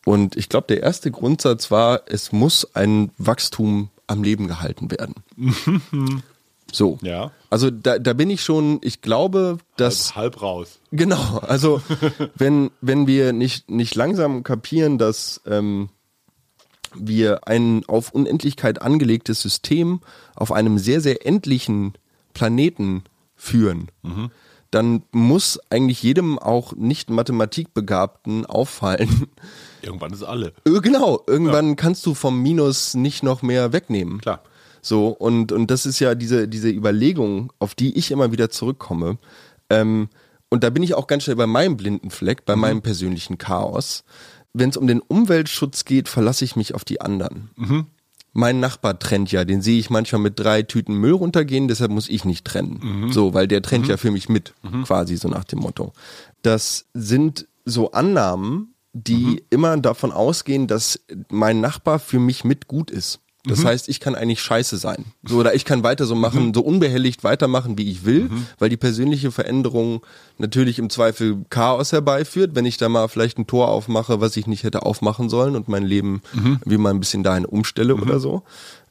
[0.05, 5.15] Und ich glaube, der erste Grundsatz war, es muss ein Wachstum am Leben gehalten werden.
[6.73, 6.99] So.
[7.03, 7.31] Ja.
[7.49, 10.17] Also da, da bin ich schon, ich glaube, dass.
[10.17, 10.79] Halb, halb raus.
[10.91, 11.39] Genau.
[11.39, 11.81] Also
[12.35, 15.89] wenn, wenn wir nicht, nicht langsam kapieren, dass ähm,
[16.95, 20.01] wir ein auf Unendlichkeit angelegtes System
[20.35, 21.95] auf einem sehr, sehr endlichen
[22.35, 23.05] Planeten
[23.37, 24.31] führen, mhm
[24.71, 29.27] dann muss eigentlich jedem auch nicht Mathematikbegabten auffallen.
[29.83, 30.53] Irgendwann ist alle.
[30.67, 31.75] Äh, genau, irgendwann ja.
[31.77, 34.21] kannst du vom Minus nicht noch mehr wegnehmen.
[34.21, 34.43] Klar.
[34.87, 39.19] So, und, und das ist ja diese, diese Überlegung, auf die ich immer wieder zurückkomme.
[39.69, 40.09] Ähm,
[40.49, 42.63] und da bin ich auch ganz schnell bei meinem blinden Fleck, bei mhm.
[42.63, 44.05] meinem persönlichen Chaos.
[44.53, 47.51] Wenn es um den Umweltschutz geht, verlasse ich mich auf die anderen.
[47.57, 47.87] Mhm
[48.37, 52.11] mein Nachbar trennt ja, den sehe ich manchmal mit drei Tüten Müll runtergehen, deshalb muss
[52.11, 52.81] ich nicht trennen.
[52.83, 53.13] Mhm.
[53.13, 53.91] So, weil der trennt mhm.
[53.91, 54.85] ja für mich mit, mhm.
[54.85, 55.95] quasi so nach dem Motto.
[56.43, 59.41] Das sind so Annahmen, die mhm.
[59.49, 63.21] immer davon ausgehen, dass mein Nachbar für mich mit gut ist.
[63.47, 63.67] Das mhm.
[63.67, 65.05] heißt, ich kann eigentlich scheiße sein.
[65.25, 66.55] So, oder ich kann weiter so machen, mhm.
[66.55, 68.47] so unbehelligt weitermachen, wie ich will, mhm.
[68.59, 70.03] weil die persönliche Veränderung
[70.39, 74.47] natürlich im Zweifel Chaos herbeiführt, wenn ich da mal vielleicht ein Tor aufmache, was ich
[74.47, 76.59] nicht hätte aufmachen sollen und mein Leben mhm.
[76.65, 78.03] wie mal ein bisschen dahin umstelle mhm.
[78.03, 78.43] oder so.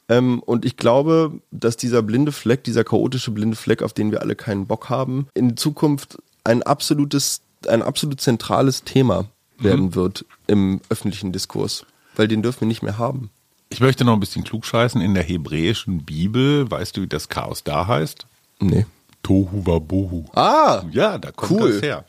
[0.07, 4.21] Ähm, und ich glaube, dass dieser blinde Fleck, dieser chaotische blinde Fleck, auf den wir
[4.21, 9.25] alle keinen Bock haben, in Zukunft ein absolutes, ein absolut zentrales Thema
[9.57, 9.95] werden mhm.
[9.95, 11.85] wird im öffentlichen Diskurs.
[12.15, 13.29] Weil den dürfen wir nicht mehr haben.
[13.69, 15.01] Ich möchte noch ein bisschen klugscheißen.
[15.01, 18.25] In der hebräischen Bibel, weißt du, wie das Chaos da heißt?
[18.59, 18.85] Nee.
[19.23, 20.25] Tohu Wabohu.
[20.33, 20.83] Ah!
[20.91, 21.73] Ja, da kommt cool.
[21.73, 22.05] das her.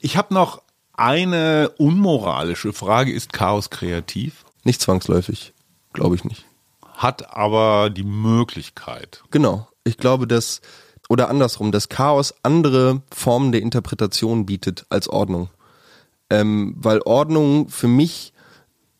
[0.00, 3.12] Ich habe noch eine unmoralische Frage.
[3.12, 4.44] Ist Chaos kreativ?
[4.64, 5.54] Nicht zwangsläufig.
[5.92, 6.44] Glaube ich nicht.
[6.94, 9.22] Hat aber die Möglichkeit.
[9.30, 9.66] Genau.
[9.84, 10.60] Ich glaube, dass,
[11.08, 15.48] oder andersrum, dass Chaos andere Formen der Interpretation bietet als Ordnung.
[16.28, 18.34] Ähm, weil Ordnung für mich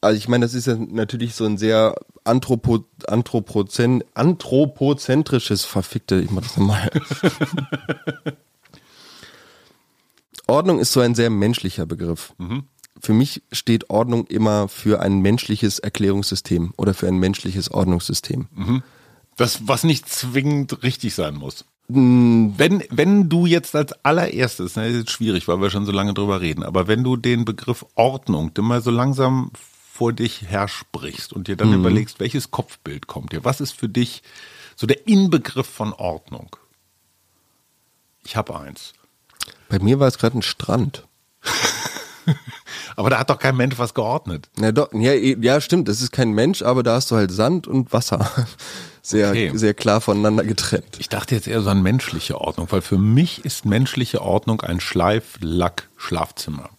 [0.00, 6.30] also ich meine, das ist ja natürlich so ein sehr Anthropo, Anthropozen, anthropozentrisches, verfickte, ich
[6.30, 6.90] mach das nochmal.
[10.46, 12.32] Ordnung ist so ein sehr menschlicher Begriff.
[12.38, 12.64] Mhm.
[13.00, 18.48] Für mich steht Ordnung immer für ein menschliches Erklärungssystem oder für ein menschliches Ordnungssystem.
[18.54, 18.82] Mhm.
[19.36, 21.64] Das, was nicht zwingend richtig sein muss.
[21.90, 22.54] Hm.
[22.56, 26.14] Wenn, wenn du jetzt als allererstes, das ist jetzt schwierig, weil wir schon so lange
[26.14, 29.50] drüber reden, aber wenn du den Begriff Ordnung immer so langsam
[30.00, 31.80] vor dich hersprichst und dir dann mhm.
[31.80, 34.22] überlegst, welches Kopfbild kommt dir, was ist für dich
[34.74, 36.56] so der Inbegriff von Ordnung?
[38.24, 38.94] Ich habe eins.
[39.68, 41.06] Bei mir war es gerade ein Strand.
[42.96, 44.48] aber da hat doch kein Mensch was geordnet.
[44.58, 47.66] Ja, doch, ja, ja, stimmt, das ist kein Mensch, aber da hast du halt Sand
[47.66, 48.46] und Wasser.
[49.02, 49.50] Sehr, okay.
[49.54, 50.96] sehr klar voneinander getrennt.
[50.98, 54.78] Ich dachte jetzt eher so an menschliche Ordnung, weil für mich ist menschliche Ordnung ein
[54.78, 56.70] Schleiflack-Schlafzimmer.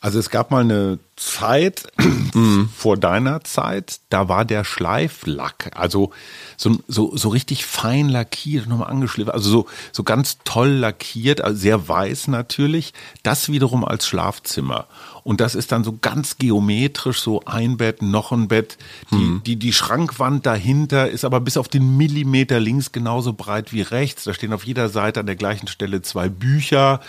[0.00, 1.88] Also es gab mal eine Zeit
[2.76, 6.12] vor deiner Zeit, da war der Schleiflack, also
[6.56, 11.58] so, so, so richtig fein lackiert, nochmal angeschliffen, also so, so ganz toll lackiert, also
[11.58, 14.86] sehr weiß natürlich, das wiederum als Schlafzimmer.
[15.28, 18.78] Und das ist dann so ganz geometrisch, so ein Bett, noch ein Bett.
[19.12, 23.82] Die, die, die Schrankwand dahinter ist aber bis auf den Millimeter links genauso breit wie
[23.82, 24.24] rechts.
[24.24, 27.00] Da stehen auf jeder Seite an der gleichen Stelle zwei Bücher.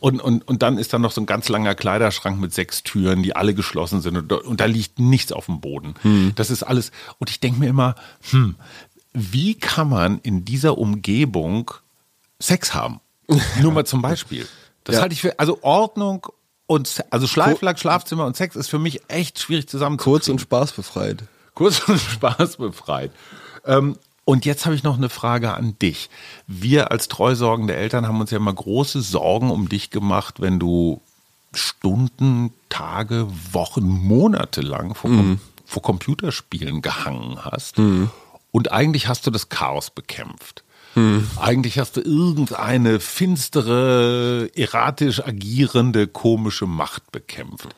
[0.00, 3.22] Und, und, und dann ist da noch so ein ganz langer Kleiderschrank mit sechs Türen,
[3.22, 4.16] die alle geschlossen sind.
[4.16, 5.92] Und, da- und da liegt nichts auf dem Boden.
[6.34, 6.92] Das ist alles.
[7.18, 7.94] Und ich denke mir immer,
[8.30, 8.54] hm,
[9.12, 11.72] wie kann man in dieser Umgebung
[12.40, 13.00] Sex haben?
[13.60, 14.46] Nur mal zum Beispiel.
[14.84, 15.02] Das Ja.
[15.02, 16.26] halte ich für, also Ordnung
[16.66, 21.22] und, also Schleiflack, Schlafzimmer und Sex ist für mich echt schwierig zusammen Kurz und spaßbefreit.
[21.54, 23.10] kurz und Spaß befreit.
[23.64, 26.10] Ähm, und jetzt habe ich noch eine Frage an dich.
[26.48, 31.00] Wir als treusorgende Eltern haben uns ja immer große Sorgen um dich gemacht, wenn du
[31.54, 37.78] Stunden, Tage, Wochen, Monate lang vor, Com- vor Computerspielen gehangen hast.
[38.50, 40.62] Und eigentlich hast du das Chaos bekämpft.
[41.38, 47.68] Eigentlich hast du irgendeine finstere, erratisch agierende, komische Macht bekämpft.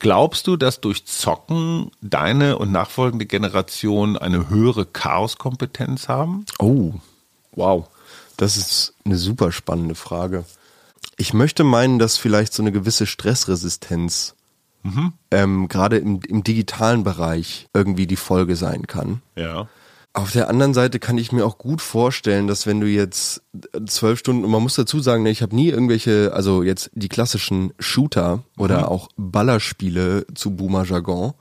[0.00, 6.46] Glaubst du, dass durch Zocken deine und nachfolgende Generation eine höhere Chaoskompetenz haben?
[6.58, 6.94] Oh,
[7.52, 7.88] wow.
[8.36, 10.44] Das ist eine super spannende Frage.
[11.16, 14.34] Ich möchte meinen, dass vielleicht so eine gewisse Stressresistenz
[15.30, 19.22] ähm, gerade im, im digitalen Bereich irgendwie die Folge sein kann.
[19.36, 19.68] Ja.
[20.18, 23.40] Auf der anderen Seite kann ich mir auch gut vorstellen, dass wenn du jetzt
[23.86, 27.08] zwölf Stunden, und man muss dazu sagen, ne, ich habe nie irgendwelche, also jetzt die
[27.08, 31.34] klassischen Shooter oder auch Ballerspiele zu Boomer Jargon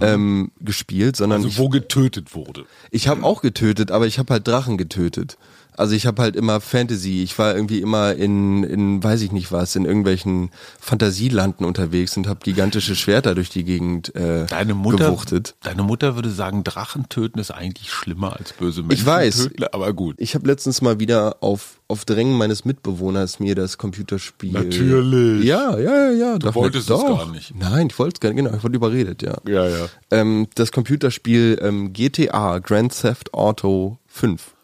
[0.00, 2.64] ähm, gespielt, sondern Also ich, wo getötet wurde.
[2.90, 5.36] ich habe auch getötet, aber ich habe halt Drachen getötet.
[5.76, 9.52] Also ich habe halt immer Fantasy, ich war irgendwie immer in, in weiß ich nicht
[9.52, 15.06] was, in irgendwelchen Fantasielanden unterwegs und habe gigantische Schwerter durch die Gegend äh, Deine Mutter,
[15.10, 15.54] gewuchtet.
[15.62, 19.36] deine Mutter würde sagen, Drachen töten ist eigentlich schlimmer als böse Menschen Ich weiß.
[19.44, 20.16] töten, aber gut.
[20.18, 24.52] Ich habe letztens mal wieder auf, auf Drängen meines Mitbewohners mir das Computerspiel.
[24.52, 25.44] Natürlich.
[25.44, 26.38] Ja, ja, ja, ja.
[26.38, 27.54] Du wolltest es gar nicht.
[27.54, 29.36] Nein, ich wollte es gar nicht, genau, ich wurde überredet, ja.
[29.46, 29.86] Ja, ja.
[30.10, 34.55] Ähm, das Computerspiel ähm, GTA Grand Theft Auto 5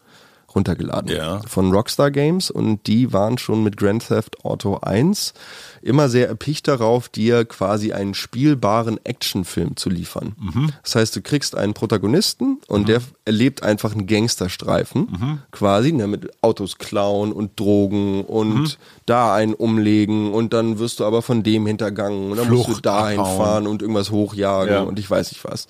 [0.55, 1.41] runtergeladen Ja.
[1.47, 5.33] von Rockstar Games und die waren schon mit Grand Theft Auto 1
[5.81, 10.35] immer sehr erpicht darauf, dir quasi einen spielbaren Actionfilm zu liefern.
[10.39, 10.71] Mhm.
[10.83, 15.39] Das heißt, du kriegst einen Protagonisten und der erlebt einfach einen Gangsterstreifen Mhm.
[15.51, 18.71] quasi ne, mit Autos klauen und Drogen und Mhm.
[19.05, 22.71] da einen umlegen und dann wirst du aber von dem hintergangen und dann musst du
[22.71, 23.37] Flucht dahin abhauen.
[23.37, 24.81] fahren und irgendwas hochjagen Ja.
[24.81, 25.67] und ich weiß nicht was.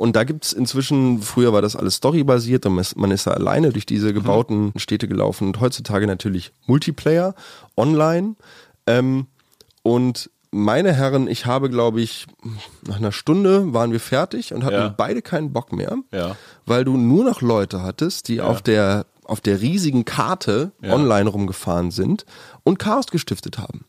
[0.00, 3.84] Und da gibt's inzwischen, früher war das alles storybasiert und man ist- da alleine durch
[3.84, 7.34] diese gebauten Städte gelaufen und heutzutage natürlich Multiplayer,
[7.76, 8.34] online.
[8.86, 9.26] Ähm,
[9.82, 12.26] und meine Herren, ich habe, glaube ich,
[12.88, 14.88] nach einer Stunde waren wir fertig und hatten Ja.
[14.88, 16.34] beide keinen Bock mehr, Ja.
[16.64, 20.92] weil du nur noch Leute hattest, die auf der auf der riesigen Karte Ja.
[20.94, 22.24] online rumgefahren sind
[22.64, 23.84] und Chaos gestiftet haben.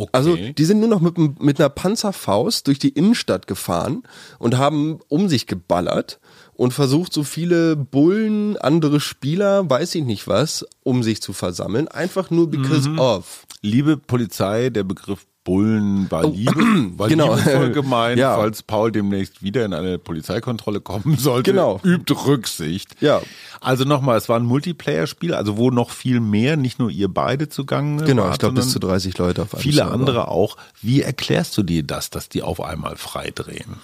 [0.00, 0.10] Okay.
[0.12, 4.04] Also die sind nur noch mit, mit einer Panzerfaust durch die Innenstadt gefahren
[4.38, 6.20] und haben um sich geballert
[6.54, 11.88] und versucht, so viele Bullen, andere Spieler, weiß ich nicht was, um sich zu versammeln.
[11.88, 12.98] Einfach nur because Mhm.
[12.98, 13.46] of.
[13.60, 16.52] Liebe Polizei, der Begriff Bullen war, Liebe,
[16.98, 17.34] war Genau.
[17.34, 18.36] liebevoll gemeint, Ja.
[18.36, 21.52] falls Paul demnächst wieder in eine Polizeikontrolle kommen sollte.
[21.52, 21.80] Genau.
[21.82, 22.96] Übt Rücksicht.
[23.00, 23.22] Ja.
[23.60, 27.48] Also nochmal, es war ein Multiplayer-Spiel, also wo noch viel mehr, nicht nur ihr beide
[27.48, 29.92] zugange Genau, wart, ich glaube bis zu sondern 30 Leute auf einem viele Server.
[29.92, 30.56] andere auch.
[30.82, 33.76] Wie erklärst du dir das, dass die auf einmal freidrehen?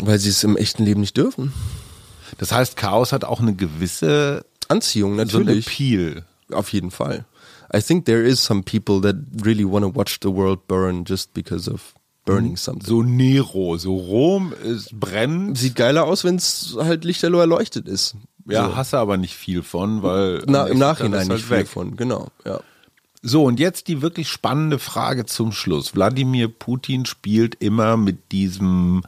[0.00, 1.52] Weil sie es im echten Leben nicht dürfen.
[2.38, 5.66] Das heißt, Chaos hat auch eine gewisse Anziehung, so ein natürlich.
[5.66, 6.24] Appeal.
[6.52, 7.24] Auf jeden Fall.
[7.76, 11.34] I think there is some people that really want to watch the world burn just
[11.34, 12.86] because of burning something.
[12.86, 15.58] So Nero, so Rom ist brennend.
[15.58, 18.16] Sieht geiler aus, wenn es halt lichterloh erleuchtet ist.
[18.48, 18.76] Ja, so.
[18.76, 21.68] hasse aber nicht viel von, weil Na, im Nachhinein ist nicht halt viel weg.
[21.68, 22.60] von, genau, ja.
[23.22, 25.96] So, und jetzt die wirklich spannende Frage zum Schluss.
[25.96, 29.02] Wladimir Putin spielt immer mit diesem,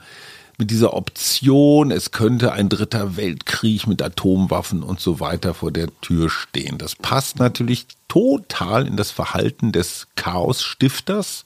[0.59, 5.89] mit dieser Option, es könnte ein dritter Weltkrieg mit Atomwaffen und so weiter vor der
[6.01, 6.79] Tür stehen.
[6.79, 11.45] Das passt natürlich total in das Verhalten des Chaosstifters.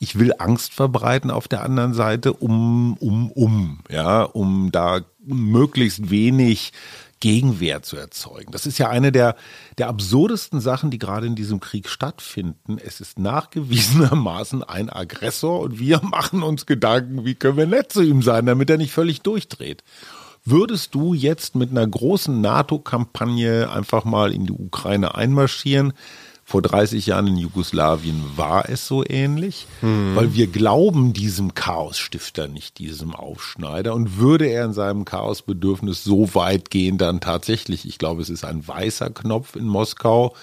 [0.00, 6.10] Ich will Angst verbreiten auf der anderen Seite, um, um, um, ja, um da möglichst
[6.10, 6.72] wenig
[7.20, 8.52] Gegenwehr zu erzeugen.
[8.52, 9.36] Das ist ja eine der,
[9.78, 12.78] der absurdesten Sachen, die gerade in diesem Krieg stattfinden.
[12.78, 18.02] Es ist nachgewiesenermaßen ein Aggressor und wir machen uns Gedanken, wie können wir nett zu
[18.02, 19.82] ihm sein, damit er nicht völlig durchdreht.
[20.44, 25.92] Würdest du jetzt mit einer großen NATO-Kampagne einfach mal in die Ukraine einmarschieren?
[26.48, 29.66] Vor 30 Jahren in Jugoslawien war es so ähnlich,
[30.14, 33.94] weil wir glauben diesem Chaosstifter nicht, diesem Aufschneider.
[33.94, 38.46] Und würde er in seinem Chaosbedürfnis so weit gehen, dann tatsächlich, ich glaube, es ist
[38.46, 40.34] ein weißer Knopf in Moskau,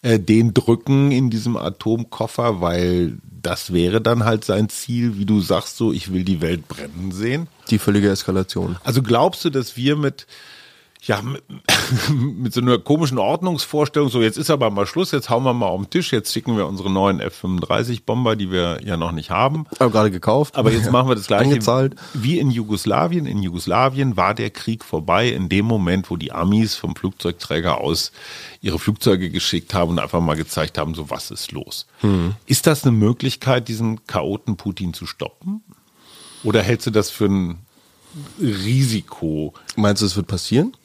[0.00, 5.42] äh, den drücken in diesem Atomkoffer, weil das wäre dann halt sein Ziel, wie du
[5.42, 7.48] sagst, so, ich will die Welt brennen sehen.
[7.68, 8.76] Die völlige Eskalation.
[8.82, 10.26] Also glaubst du, dass wir mit,
[11.02, 11.42] ja, mit,
[12.10, 15.66] mit so einer komischen Ordnungsvorstellung, so jetzt ist aber mal Schluss, jetzt hauen wir mal
[15.66, 19.66] auf den Tisch, jetzt schicken wir unsere neuen F-35-Bomber, die wir ja noch nicht haben.
[19.78, 20.56] Aber gerade gekauft.
[20.56, 21.96] Aber jetzt machen wir das gleiche Angezahlt.
[22.14, 23.26] wie in Jugoslawien.
[23.26, 28.12] In Jugoslawien war der Krieg vorbei in dem Moment, wo die Amis vom Flugzeugträger aus
[28.60, 31.86] ihre Flugzeuge geschickt haben und einfach mal gezeigt haben, so was ist los.
[32.46, 35.62] Ist das eine Möglichkeit, diesen Chaoten Putin zu stoppen?
[36.44, 37.58] Oder hältst du das für ein
[38.40, 39.54] Risiko?
[39.76, 40.76] Meinst du, es wird passieren?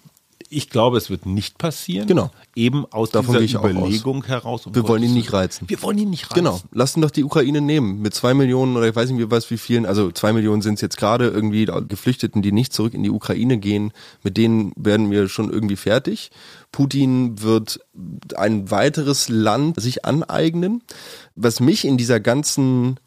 [0.49, 2.07] Ich glaube, es wird nicht passieren.
[2.07, 2.29] Genau.
[2.55, 3.71] Eben aus Davon dieser auch aus.
[3.71, 4.65] Überlegung heraus.
[4.65, 5.67] um Wir wollen ihn nicht reizen.
[5.69, 6.35] Wir wollen ihn nicht reizen.
[6.35, 8.01] Genau, lassen doch die Ukraine nehmen.
[8.01, 10.75] Mit zwei Millionen oder ich weiß nicht wie was wie vielen, also zwei Millionen sind
[10.75, 13.91] es jetzt gerade irgendwie Geflüchteten, die nicht zurück in die Ukraine gehen.
[14.23, 16.31] Mit denen werden wir schon irgendwie fertig.
[16.71, 17.79] Putin wird
[18.35, 20.83] ein weiteres Land sich aneignen.
[21.35, 22.99] Was mich in dieser ganzen,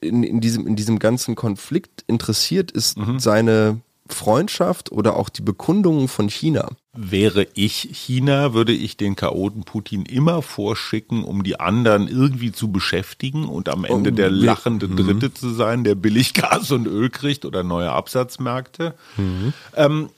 [0.00, 3.80] in, in diesem, in diesem ganzen Konflikt interessiert, ist seine
[4.14, 6.70] Freundschaft oder auch die Bekundungen von China.
[6.94, 12.70] Wäre ich China, würde ich den Chaoten Putin immer vorschicken, um die anderen irgendwie zu
[12.70, 17.08] beschäftigen und am Ende Oh, der lachende Dritte zu sein, der billig Gas und Öl
[17.08, 18.94] kriegt oder neue Absatzmärkte.
[19.16, 19.52] Mhm.
[19.74, 20.10] Ähm,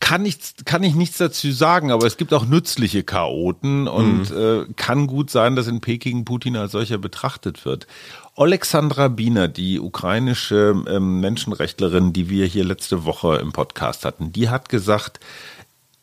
[0.00, 4.64] kann ich, kann ich nichts dazu sagen, aber es gibt auch nützliche Chaoten und äh,
[4.74, 7.86] kann gut sein, dass in Peking Putin als solcher betrachtet wird.
[8.34, 14.48] Alexandra Biener, die ukrainische ähm, Menschenrechtlerin, die wir hier letzte Woche im Podcast hatten, die
[14.48, 15.20] hat gesagt,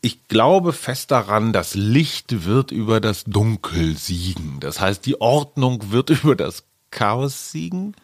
[0.02, 4.60] ich glaube fest daran, das Licht wird über das Dunkel siegen.
[4.60, 7.96] Das heißt, die Ordnung wird über das Chaos siegen.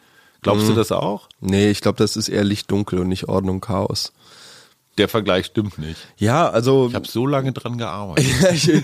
[0.42, 1.30] Glaubst du das auch?
[1.40, 4.12] Nee, ich glaube, das ist eher Licht-Dunkel und nicht Ordnung, Chaos.
[4.98, 5.98] Der Vergleich stimmt nicht.
[6.18, 8.26] Ja, also Ich habe so lange dran gearbeitet.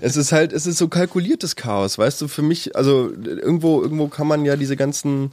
[0.00, 4.08] Es ist halt, es ist so kalkuliertes Chaos, weißt du, für mich, also irgendwo, irgendwo
[4.08, 5.32] kann man ja diese ganzen,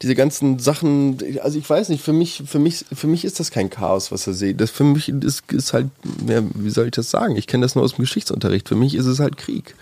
[0.00, 3.50] diese ganzen Sachen, also ich weiß nicht, für mich, für mich, für mich ist das
[3.50, 4.60] kein Chaos, was er sieht.
[4.60, 5.88] Das für mich ist, ist halt,
[6.26, 7.36] ja, wie soll ich das sagen?
[7.36, 8.68] Ich kenne das nur aus dem Geschichtsunterricht.
[8.68, 9.74] Für mich ist es halt Krieg.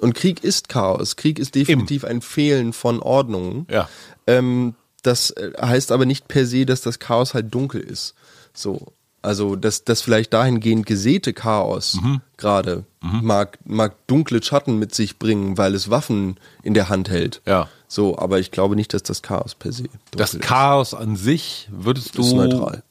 [0.00, 1.16] Und Krieg ist Chaos.
[1.16, 3.66] Krieg ist definitiv ein Fehlen von Ordnungen.
[3.70, 3.88] Ja.
[4.26, 8.14] Ähm, das äh, heißt aber nicht per se, dass das Chaos halt dunkel ist.
[8.54, 8.92] So.
[9.20, 12.20] Also das, das vielleicht dahingehend gesäte Chaos Mhm.
[12.36, 17.40] gerade mag, mag dunkle Schatten mit sich bringen, weil es Waffen in der Hand hält.
[17.46, 17.68] Ja.
[17.88, 20.42] So, aber ich glaube nicht, dass das Chaos per se Das ist.
[20.42, 22.82] Chaos an sich würdest du ist neutral.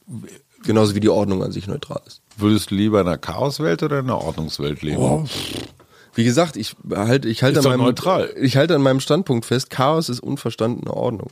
[0.63, 2.21] Genauso wie die Ordnung an sich neutral ist.
[2.35, 5.29] würdest du lieber in einer Chaoswelt oder in einer Ordnungswelt leben?
[6.13, 8.33] Wie gesagt, ich halte ich halte Ist an doch meinem neutral.
[8.41, 11.29] ich halte an meinem Standpunkt fest, Chaos ist unverstandene Ordnung.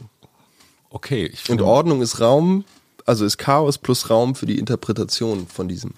[0.90, 2.64] Okay, Und Ordnung ist Raum,
[3.06, 5.94] also ist Chaos plus Raum für die Interpretation von diesem.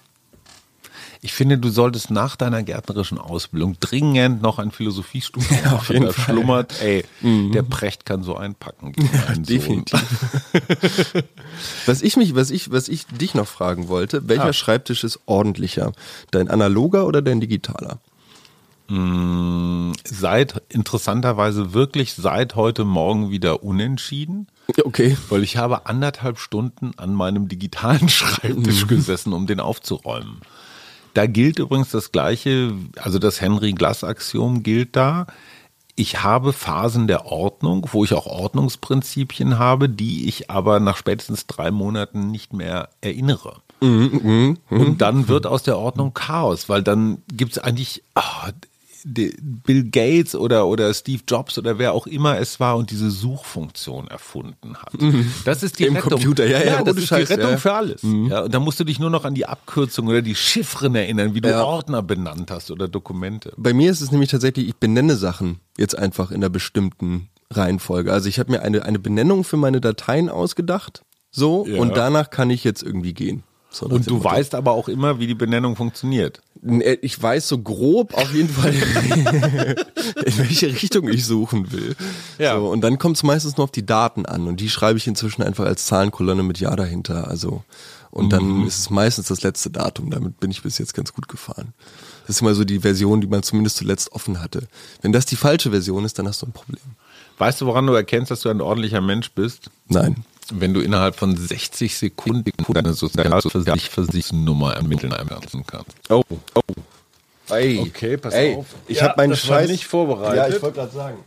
[1.20, 6.04] Ich finde, du solltest nach deiner gärtnerischen Ausbildung dringend noch ein Philosophiestudium Ja, auf jeden
[6.06, 6.24] Da Fall.
[6.36, 8.92] schlummert, ey, der Precht kann so einpacken.
[9.34, 9.42] Sohn.
[9.42, 10.00] Definitiv.
[11.86, 14.52] was ich mich, was ich, was ich dich noch fragen wollte, welcher Ah.
[14.52, 15.92] Schreibtisch ist ordentlicher?
[16.30, 17.98] Dein analoger oder dein digitaler?
[20.04, 24.46] Seit, interessanterweise wirklich seit heute Morgen wieder unentschieden.
[24.84, 25.16] Okay.
[25.28, 30.40] Weil ich habe anderthalb Stunden an meinem digitalen Schreibtisch gesessen, um den aufzuräumen.
[31.14, 35.26] Da gilt übrigens das gleiche, also das Henry Glass Axiom gilt da.
[35.96, 41.46] Ich habe Phasen der Ordnung, wo ich auch Ordnungsprinzipien habe, die ich aber nach spätestens
[41.48, 43.56] drei Monaten nicht mehr erinnere.
[44.70, 48.67] Und dann wird aus der Ordnung Chaos, weil dann gibt es eigentlich die-
[49.04, 54.08] Bill Gates oder, oder Steve Jobs oder wer auch immer es war und diese Suchfunktion
[54.08, 54.92] erfunden hat.
[55.44, 56.10] Das ist die Im Rettung.
[56.12, 57.58] Computer, ja, ja, das ohne ist Scheiß, die Rettung ja, ja.
[57.58, 58.02] für alles.
[58.02, 61.34] Ja, und da musst du dich nur noch an die Abkürzung oder die Chiffren erinnern,
[61.34, 61.64] wie du Ja.
[61.64, 63.52] Ordner benannt hast oder Dokumente.
[63.56, 68.12] Bei mir ist es nämlich tatsächlich, ich benenne Sachen jetzt einfach in einer bestimmten Reihenfolge.
[68.12, 71.80] Also ich habe mir eine, eine Benennung für meine Dateien ausgedacht, so, Ja.
[71.80, 73.42] und danach kann ich jetzt irgendwie gehen.
[73.70, 76.40] So Und du weißt aber auch immer, wie die Benennung funktioniert.
[76.66, 78.72] Äh, Ich weiß so grob auf jeden Fall,
[80.24, 81.94] in welche Richtung ich suchen will.
[82.38, 82.58] Ja.
[82.58, 85.06] So, und dann kommt es meistens nur auf die Daten an und die schreibe ich
[85.06, 87.28] inzwischen einfach als Zahlenkolonne mit Ja dahinter.
[87.28, 87.62] Also
[88.10, 90.10] und dann ist es meistens das letzte Datum.
[90.10, 91.74] Damit bin ich bis jetzt ganz gut gefahren.
[92.26, 94.66] Das ist immer so die Version, die man zumindest zuletzt offen hatte.
[95.02, 96.80] Wenn das die falsche Version ist, dann hast du ein Problem.
[97.36, 99.70] Weißt du, woran du erkennst, dass du ein ordentlicher Mensch bist?
[99.88, 100.24] Nein.
[100.50, 105.12] Wenn du innerhalb von 60 Sekunden deine Sozialversicherungsnummer ermitteln
[105.66, 106.10] kannst.
[106.10, 106.22] Oh,
[106.54, 106.60] oh.
[107.54, 108.66] Ey, Okay, pass ey, auf.
[108.86, 110.36] Ich Ja, habe meinen das war Scheiß nicht vorbereitet.
[110.36, 111.18] Ja, ich wollte gerade sagen.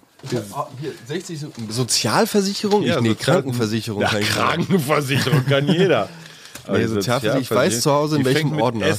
[0.53, 2.83] Hab, ah, hier 60 so- Sozialversicherung?
[2.83, 4.21] Ja, ich, nee, Sozial- Krankenversicherung Ja, kann.
[4.21, 6.09] Krankenversicherung kann jeder.
[6.71, 8.85] Nee, die Sozialversicherung, ich weiß zu Hause, in welchem Ordner.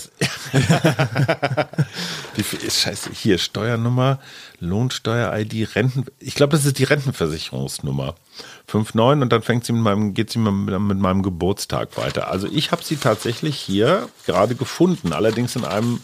[2.36, 3.10] Die ist scheiße.
[3.12, 4.18] Hier, Steuernummer,
[4.58, 6.06] Lohnsteuer-ID, Renten.
[6.18, 8.14] Ich glaube, das ist die Rentenversicherungsnummer.
[8.66, 12.28] 59 und dann fängt sie mit meinem, geht sie mit, mit meinem Geburtstag weiter.
[12.28, 16.00] Also ich habe sie tatsächlich hier gerade gefunden, allerdings in einem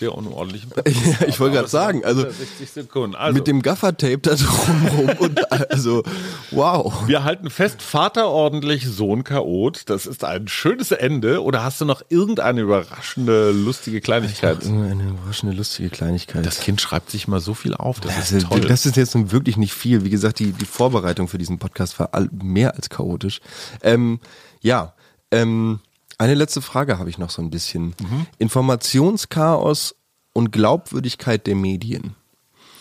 [0.00, 3.14] sehr unordentlichen Ja, ich wollte gerade sagen, also 60 Sekunden.
[3.14, 6.02] Also, mit dem Gaffertape da drumrum und also
[6.50, 7.06] wow.
[7.06, 9.82] Wir halten fest, Vater ordentlich, Sohn Chaot.
[9.86, 11.42] Das ist ein schönes Ende.
[11.42, 14.64] Oder hast du noch irgendeine überraschende, lustige Kleinigkeit?
[14.64, 16.44] Eine überraschende, lustige Kleinigkeit.
[16.44, 18.00] Das Kind schreibt sich mal so viel auf.
[18.00, 18.60] Das, Das ist ist, toll.
[18.62, 20.04] das ist jetzt nun wirklich nicht viel.
[20.04, 23.40] Wie gesagt, die, die Vorbereitung für diesen Podcast war all, mehr als chaotisch.
[23.82, 24.18] Ähm,
[24.62, 24.94] ja,
[25.30, 25.80] ähm,
[26.20, 27.94] eine letzte Frage habe ich noch so ein bisschen.
[28.38, 29.94] Informationschaos
[30.34, 32.14] und Glaubwürdigkeit der Medien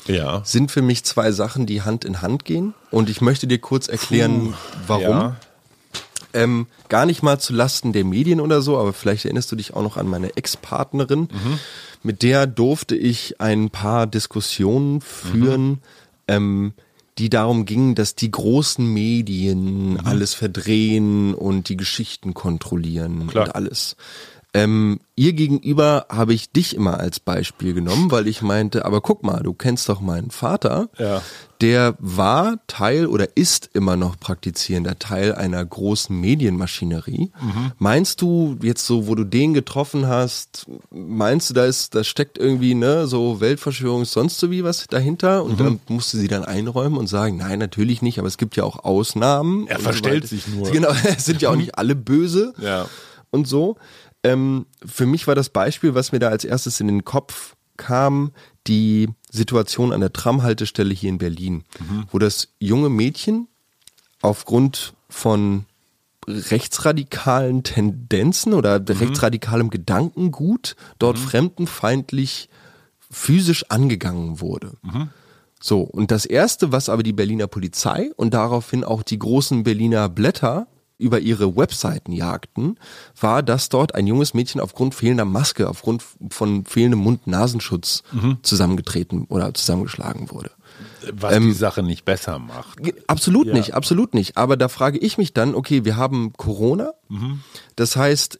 [0.08, 0.42] ja.
[0.44, 2.74] sind für mich zwei Sachen, die Hand in Hand gehen.
[2.92, 4.56] Und ich möchte dir kurz erklären,
[4.88, 5.04] warum.
[5.04, 5.36] Ja.
[6.34, 9.74] Ähm, gar nicht mal zu Lasten der Medien oder so, aber vielleicht erinnerst du dich
[9.74, 11.30] auch noch an meine Ex-Partnerin.
[12.04, 15.82] Mit der durfte ich ein paar Diskussionen führen,
[16.28, 16.74] ähm,
[17.20, 23.48] die darum gingen, dass die großen Medien alles verdrehen und die Geschichten kontrollieren Klar.
[23.48, 23.96] und alles.
[24.54, 29.22] Ähm, ihr gegenüber habe ich dich immer als Beispiel genommen, weil ich meinte, aber guck
[29.24, 30.90] mal, du kennst doch meinen Vater.
[30.98, 31.22] Ja.
[31.62, 37.32] Der war Teil oder ist immer noch praktizierender Teil einer großen Medienmaschinerie.
[37.78, 42.38] Meinst du jetzt so, wo du den getroffen hast, meinst du, da ist, da steckt
[42.38, 46.98] irgendwie ne so Weltverschwörung sonst so wie was dahinter und dann musste sie dann einräumen
[46.98, 49.68] und sagen, nein, natürlich nicht, aber es gibt ja auch Ausnahmen.
[49.68, 50.28] Er so verstellt weiter.
[50.28, 50.72] sich nur.
[50.72, 52.88] Genau, es sind ja auch nicht alle böse Ja.
[53.32, 53.76] und so.
[54.24, 58.32] Ähm, für mich war das Beispiel, was mir da als erstes in den Kopf kam,
[58.68, 61.64] die Situation an der Tramhaltestelle hier in Berlin,
[62.12, 63.48] wo das junge Mädchen
[64.22, 65.66] aufgrund von
[66.28, 72.50] rechtsradikalen Tendenzen oder rechtsradikalem Gedankengut dort fremdenfeindlich
[73.10, 74.74] physisch angegangen wurde.
[75.62, 80.10] So, und das Erste, was aber die Berliner Polizei und daraufhin auch die großen Berliner
[80.10, 80.68] Blätter
[81.00, 82.78] über ihre Webseiten jagten,
[83.20, 88.04] war, dass dort ein junges Mädchen aufgrund fehlender Maske, aufgrund von fehlendem Mund-Nasenschutz
[88.44, 90.52] zusammengetreten oder zusammengeschlagen wurde.
[91.14, 92.80] Was die Sache nicht besser macht.
[93.08, 94.38] Absolut nicht, absolut nicht.
[94.38, 96.94] Aber da frage ich mich dann, okay, wir haben Corona.
[97.76, 98.40] Das heißt,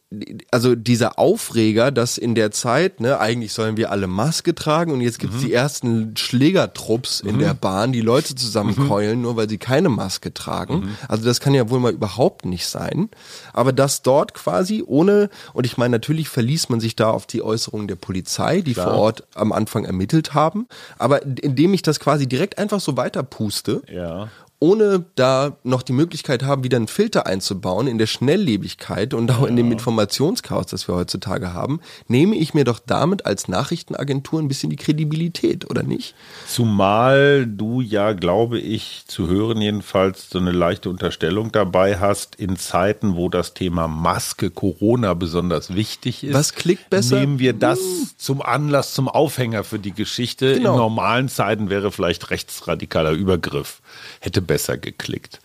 [0.52, 5.02] also dieser Aufreger, dass in der Zeit, ne, eigentlich sollen wir alle Maske tragen und
[5.02, 9.58] jetzt gibt es die ersten Schlägertrupps in der Bahn, die Leute zusammenkeulen, nur weil sie
[9.58, 10.96] keine Maske tragen.
[11.08, 13.10] Also das kann ja wohl mal überhaupt nicht sein.
[13.54, 17.42] Aber dass dort quasi ohne, und ich meine, natürlich verließ man sich da auf die
[17.42, 20.68] Äußerungen der Polizei, die vor Ort am Anfang ermittelt haben.
[21.00, 24.30] Aber indem ich das quasi direkt einfach so weiterpuste, Ja.
[24.60, 29.46] Ohne da noch die Möglichkeit haben, wieder einen Filter einzubauen in der Schnelllebigkeit und auch
[29.46, 34.50] in dem Informationschaos, das wir heutzutage haben, nehme ich mir doch damit als Nachrichtenagentur ein
[34.50, 36.14] bisschen die Kredibilität, oder nicht?
[36.48, 42.58] Zumal du ja, glaube ich, zu hören jedenfalls so eine leichte Unterstellung dabei hast, in
[42.58, 46.34] Zeiten, wo das Thema Maske, Corona besonders wichtig ist.
[46.34, 47.16] Was klickt besser?
[47.16, 47.22] Hm.
[47.22, 47.80] Nehmen wir das
[48.18, 50.56] zum Anlass, zum Aufhänger für die Geschichte.
[50.56, 50.72] Genau.
[50.72, 53.82] In normalen Zeiten wäre vielleicht rechtsradikaler Übergriff.
[54.20, 55.40] Hätte besser geklickt.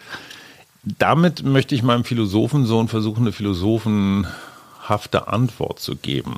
[0.82, 6.36] Damit möchte ich meinem Philosophensohn versuchen, eine philosophenhafte Antwort zu geben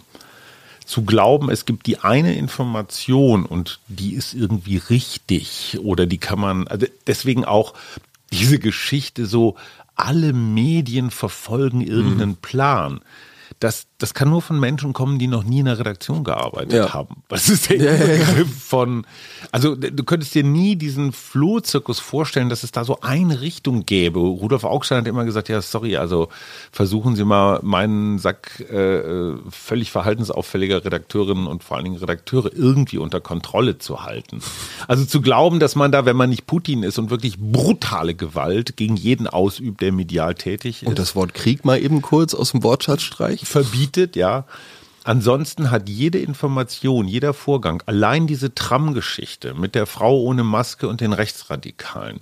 [0.86, 6.38] zu glauben, es gibt die eine Information und die ist irgendwie richtig oder die kann
[6.38, 7.74] man, also deswegen auch
[8.32, 9.56] diese Geschichte so,
[9.96, 13.00] alle Medien verfolgen irgendeinen Plan.
[13.60, 16.92] Das, das kann nur von Menschen kommen, die noch nie in der Redaktion gearbeitet Ja.
[16.92, 17.22] haben.
[17.28, 19.06] Was ist der Begriff von,
[19.52, 24.18] also du könntest dir nie diesen Flohzirkus vorstellen, dass es da so eine Richtung gäbe.
[24.20, 26.28] Rudolf Augstein hat immer gesagt, ja, sorry, also
[26.72, 32.98] versuchen Sie mal meinen Sack äh, völlig verhaltensauffälliger Redakteurinnen und vor allen Dingen Redakteure irgendwie
[32.98, 34.40] unter Kontrolle zu halten.
[34.88, 38.76] Also zu glauben, dass man da, wenn man nicht Putin ist und wirklich brutale Gewalt
[38.76, 42.52] gegen jeden ausübt, der medial tätig ist, Und das Wort Krieg mal eben kurz aus
[42.52, 43.35] dem Wortschatz streichen?
[43.44, 44.46] Verbietet, ja.
[45.06, 51.00] Ansonsten hat jede Information, jeder Vorgang, allein diese Tram-Geschichte mit der Frau ohne Maske und
[51.00, 52.20] den Rechtsradikalen,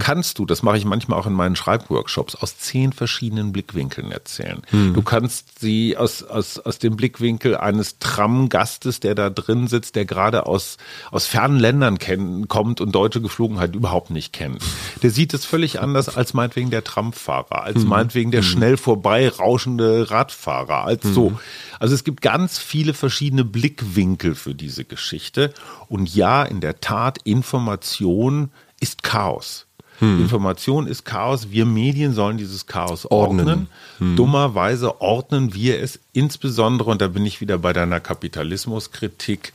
[0.00, 4.62] kannst du, das mache ich manchmal auch in meinen Schreibworkshops, aus zehn verschiedenen Blickwinkeln erzählen.
[4.72, 10.04] Du kannst sie aus, aus, aus dem Blickwinkel eines Tram-Gastes, der da drin sitzt, der
[10.04, 10.76] gerade aus,
[11.12, 14.60] aus fernen Ländern kenn, kommt und deutsche Geflogenheit überhaupt nicht kennt.
[15.04, 20.10] Der sieht es völlig anders als meinetwegen der Tramfahrer, als meinetwegen der schnell vorbei rauschende
[20.10, 21.38] Radfahrer, als so.
[21.84, 25.52] Also es gibt ganz viele verschiedene Blickwinkel für diese Geschichte.
[25.90, 28.48] Und ja, in der Tat, Information
[28.80, 29.66] ist Chaos.
[29.98, 30.22] Hm.
[30.22, 31.50] Information ist Chaos.
[31.50, 33.48] Wir Medien sollen dieses Chaos ordnen.
[33.48, 33.68] ordnen.
[33.98, 34.16] Hm.
[34.16, 39.52] Dummerweise ordnen wir es insbesondere, und da bin ich wieder bei deiner Kapitalismuskritik,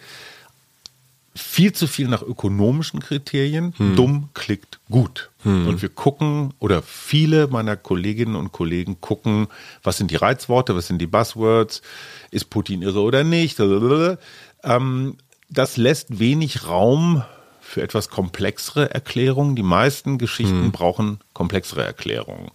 [1.39, 3.73] viel zu viel nach ökonomischen Kriterien.
[3.77, 3.95] Hm.
[3.95, 5.29] Dumm klickt gut.
[5.43, 5.67] Hm.
[5.67, 9.47] Und wir gucken, oder viele meiner Kolleginnen und Kollegen gucken,
[9.83, 11.81] was sind die Reizworte, was sind die Buzzwords,
[12.31, 13.59] ist Putin irre oder nicht.
[13.59, 15.17] Ähm,
[15.49, 17.23] das lässt wenig Raum
[17.61, 19.55] für etwas komplexere Erklärungen.
[19.55, 20.71] Die meisten Geschichten hm.
[20.71, 22.51] brauchen komplexere Erklärungen.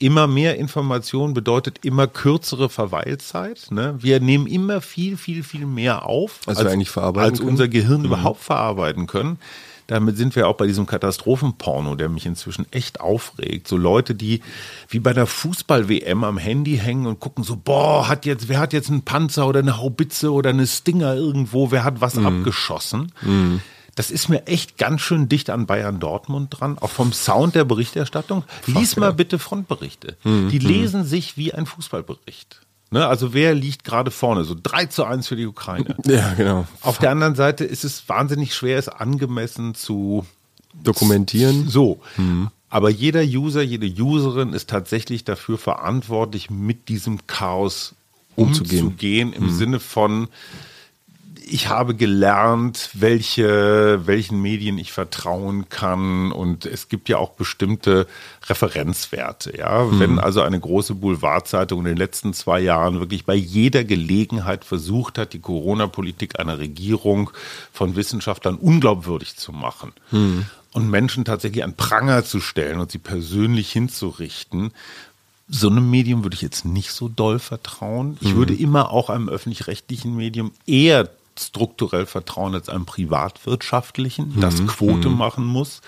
[0.00, 3.66] Immer mehr Information bedeutet immer kürzere Verweilzeit.
[3.70, 3.96] Ne?
[3.98, 7.98] Wir nehmen immer viel, viel, viel mehr auf, als, als, eigentlich verarbeiten als unser Gehirn
[7.98, 8.04] hm.
[8.04, 9.38] überhaupt verarbeiten können.
[9.88, 13.66] Damit sind wir auch bei diesem Katastrophenporno, der mich inzwischen echt aufregt.
[13.66, 14.42] So Leute, die
[14.88, 18.74] wie bei der Fußball-WM am Handy hängen und gucken so, boah, hat jetzt, wer hat
[18.74, 22.26] jetzt einen Panzer oder eine Haubitze oder eine Stinger irgendwo, wer hat was mhm.
[22.26, 23.12] abgeschossen?
[23.22, 23.62] Mhm.
[23.98, 27.64] Das ist mir echt ganz schön dicht an Bayern Dortmund dran, auch vom Sound der
[27.64, 28.44] Berichterstattung.
[28.68, 30.16] Lies mal bitte Frontberichte.
[30.22, 30.50] Mhm.
[30.50, 32.60] Die lesen sich wie ein Fußballbericht.
[32.92, 34.44] Ne, also wer liegt gerade vorne?
[34.44, 35.96] So 3 zu 1 für die Ukraine.
[36.06, 36.68] Ja, genau.
[36.80, 40.24] Auf der anderen Seite ist es wahnsinnig schwer, es angemessen zu
[40.84, 41.68] dokumentieren.
[41.68, 41.98] So.
[42.18, 42.50] Mhm.
[42.70, 47.96] Aber jeder User, jede Userin ist tatsächlich dafür verantwortlich, mit diesem Chaos
[48.36, 49.56] umzugehen, umzugehen im mhm.
[49.56, 50.28] Sinne von,
[51.50, 58.06] ich habe gelernt, welche, welchen Medien ich vertrauen kann und es gibt ja auch bestimmte
[58.46, 59.56] Referenzwerte.
[59.56, 60.00] Ja, mhm.
[60.00, 65.18] wenn also eine große Boulevardzeitung in den letzten zwei Jahren wirklich bei jeder Gelegenheit versucht
[65.18, 67.30] hat, die Corona-Politik einer Regierung
[67.72, 70.46] von Wissenschaftlern unglaubwürdig zu machen mhm.
[70.72, 74.72] und Menschen tatsächlich an Pranger zu stellen und sie persönlich hinzurichten,
[75.50, 78.18] so einem Medium würde ich jetzt nicht so doll vertrauen.
[78.20, 78.36] Ich mhm.
[78.36, 81.08] würde immer auch einem öffentlich-rechtlichen Medium eher
[81.38, 84.40] strukturell vertrauen als einem privatwirtschaftlichen, mhm.
[84.40, 85.16] das Quote mhm.
[85.16, 85.80] machen muss.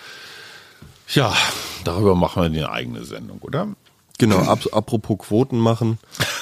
[1.09, 1.35] Ja,
[1.85, 3.69] darüber machen wir eine eigene Sendung, oder?
[4.19, 5.99] Genau, ab, apropos Quoten machen.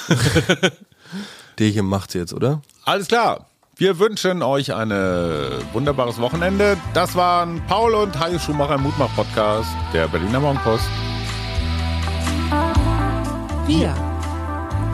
[1.59, 2.61] Der hier macht's jetzt, oder?
[2.85, 3.47] Alles klar.
[3.77, 4.91] Wir wünschen euch ein
[5.73, 6.77] wunderbares Wochenende.
[6.95, 10.89] Das waren Paul und Hajo Schumacher im Mutmach-Podcast der Berliner Morgenpost.
[13.67, 14.08] Wir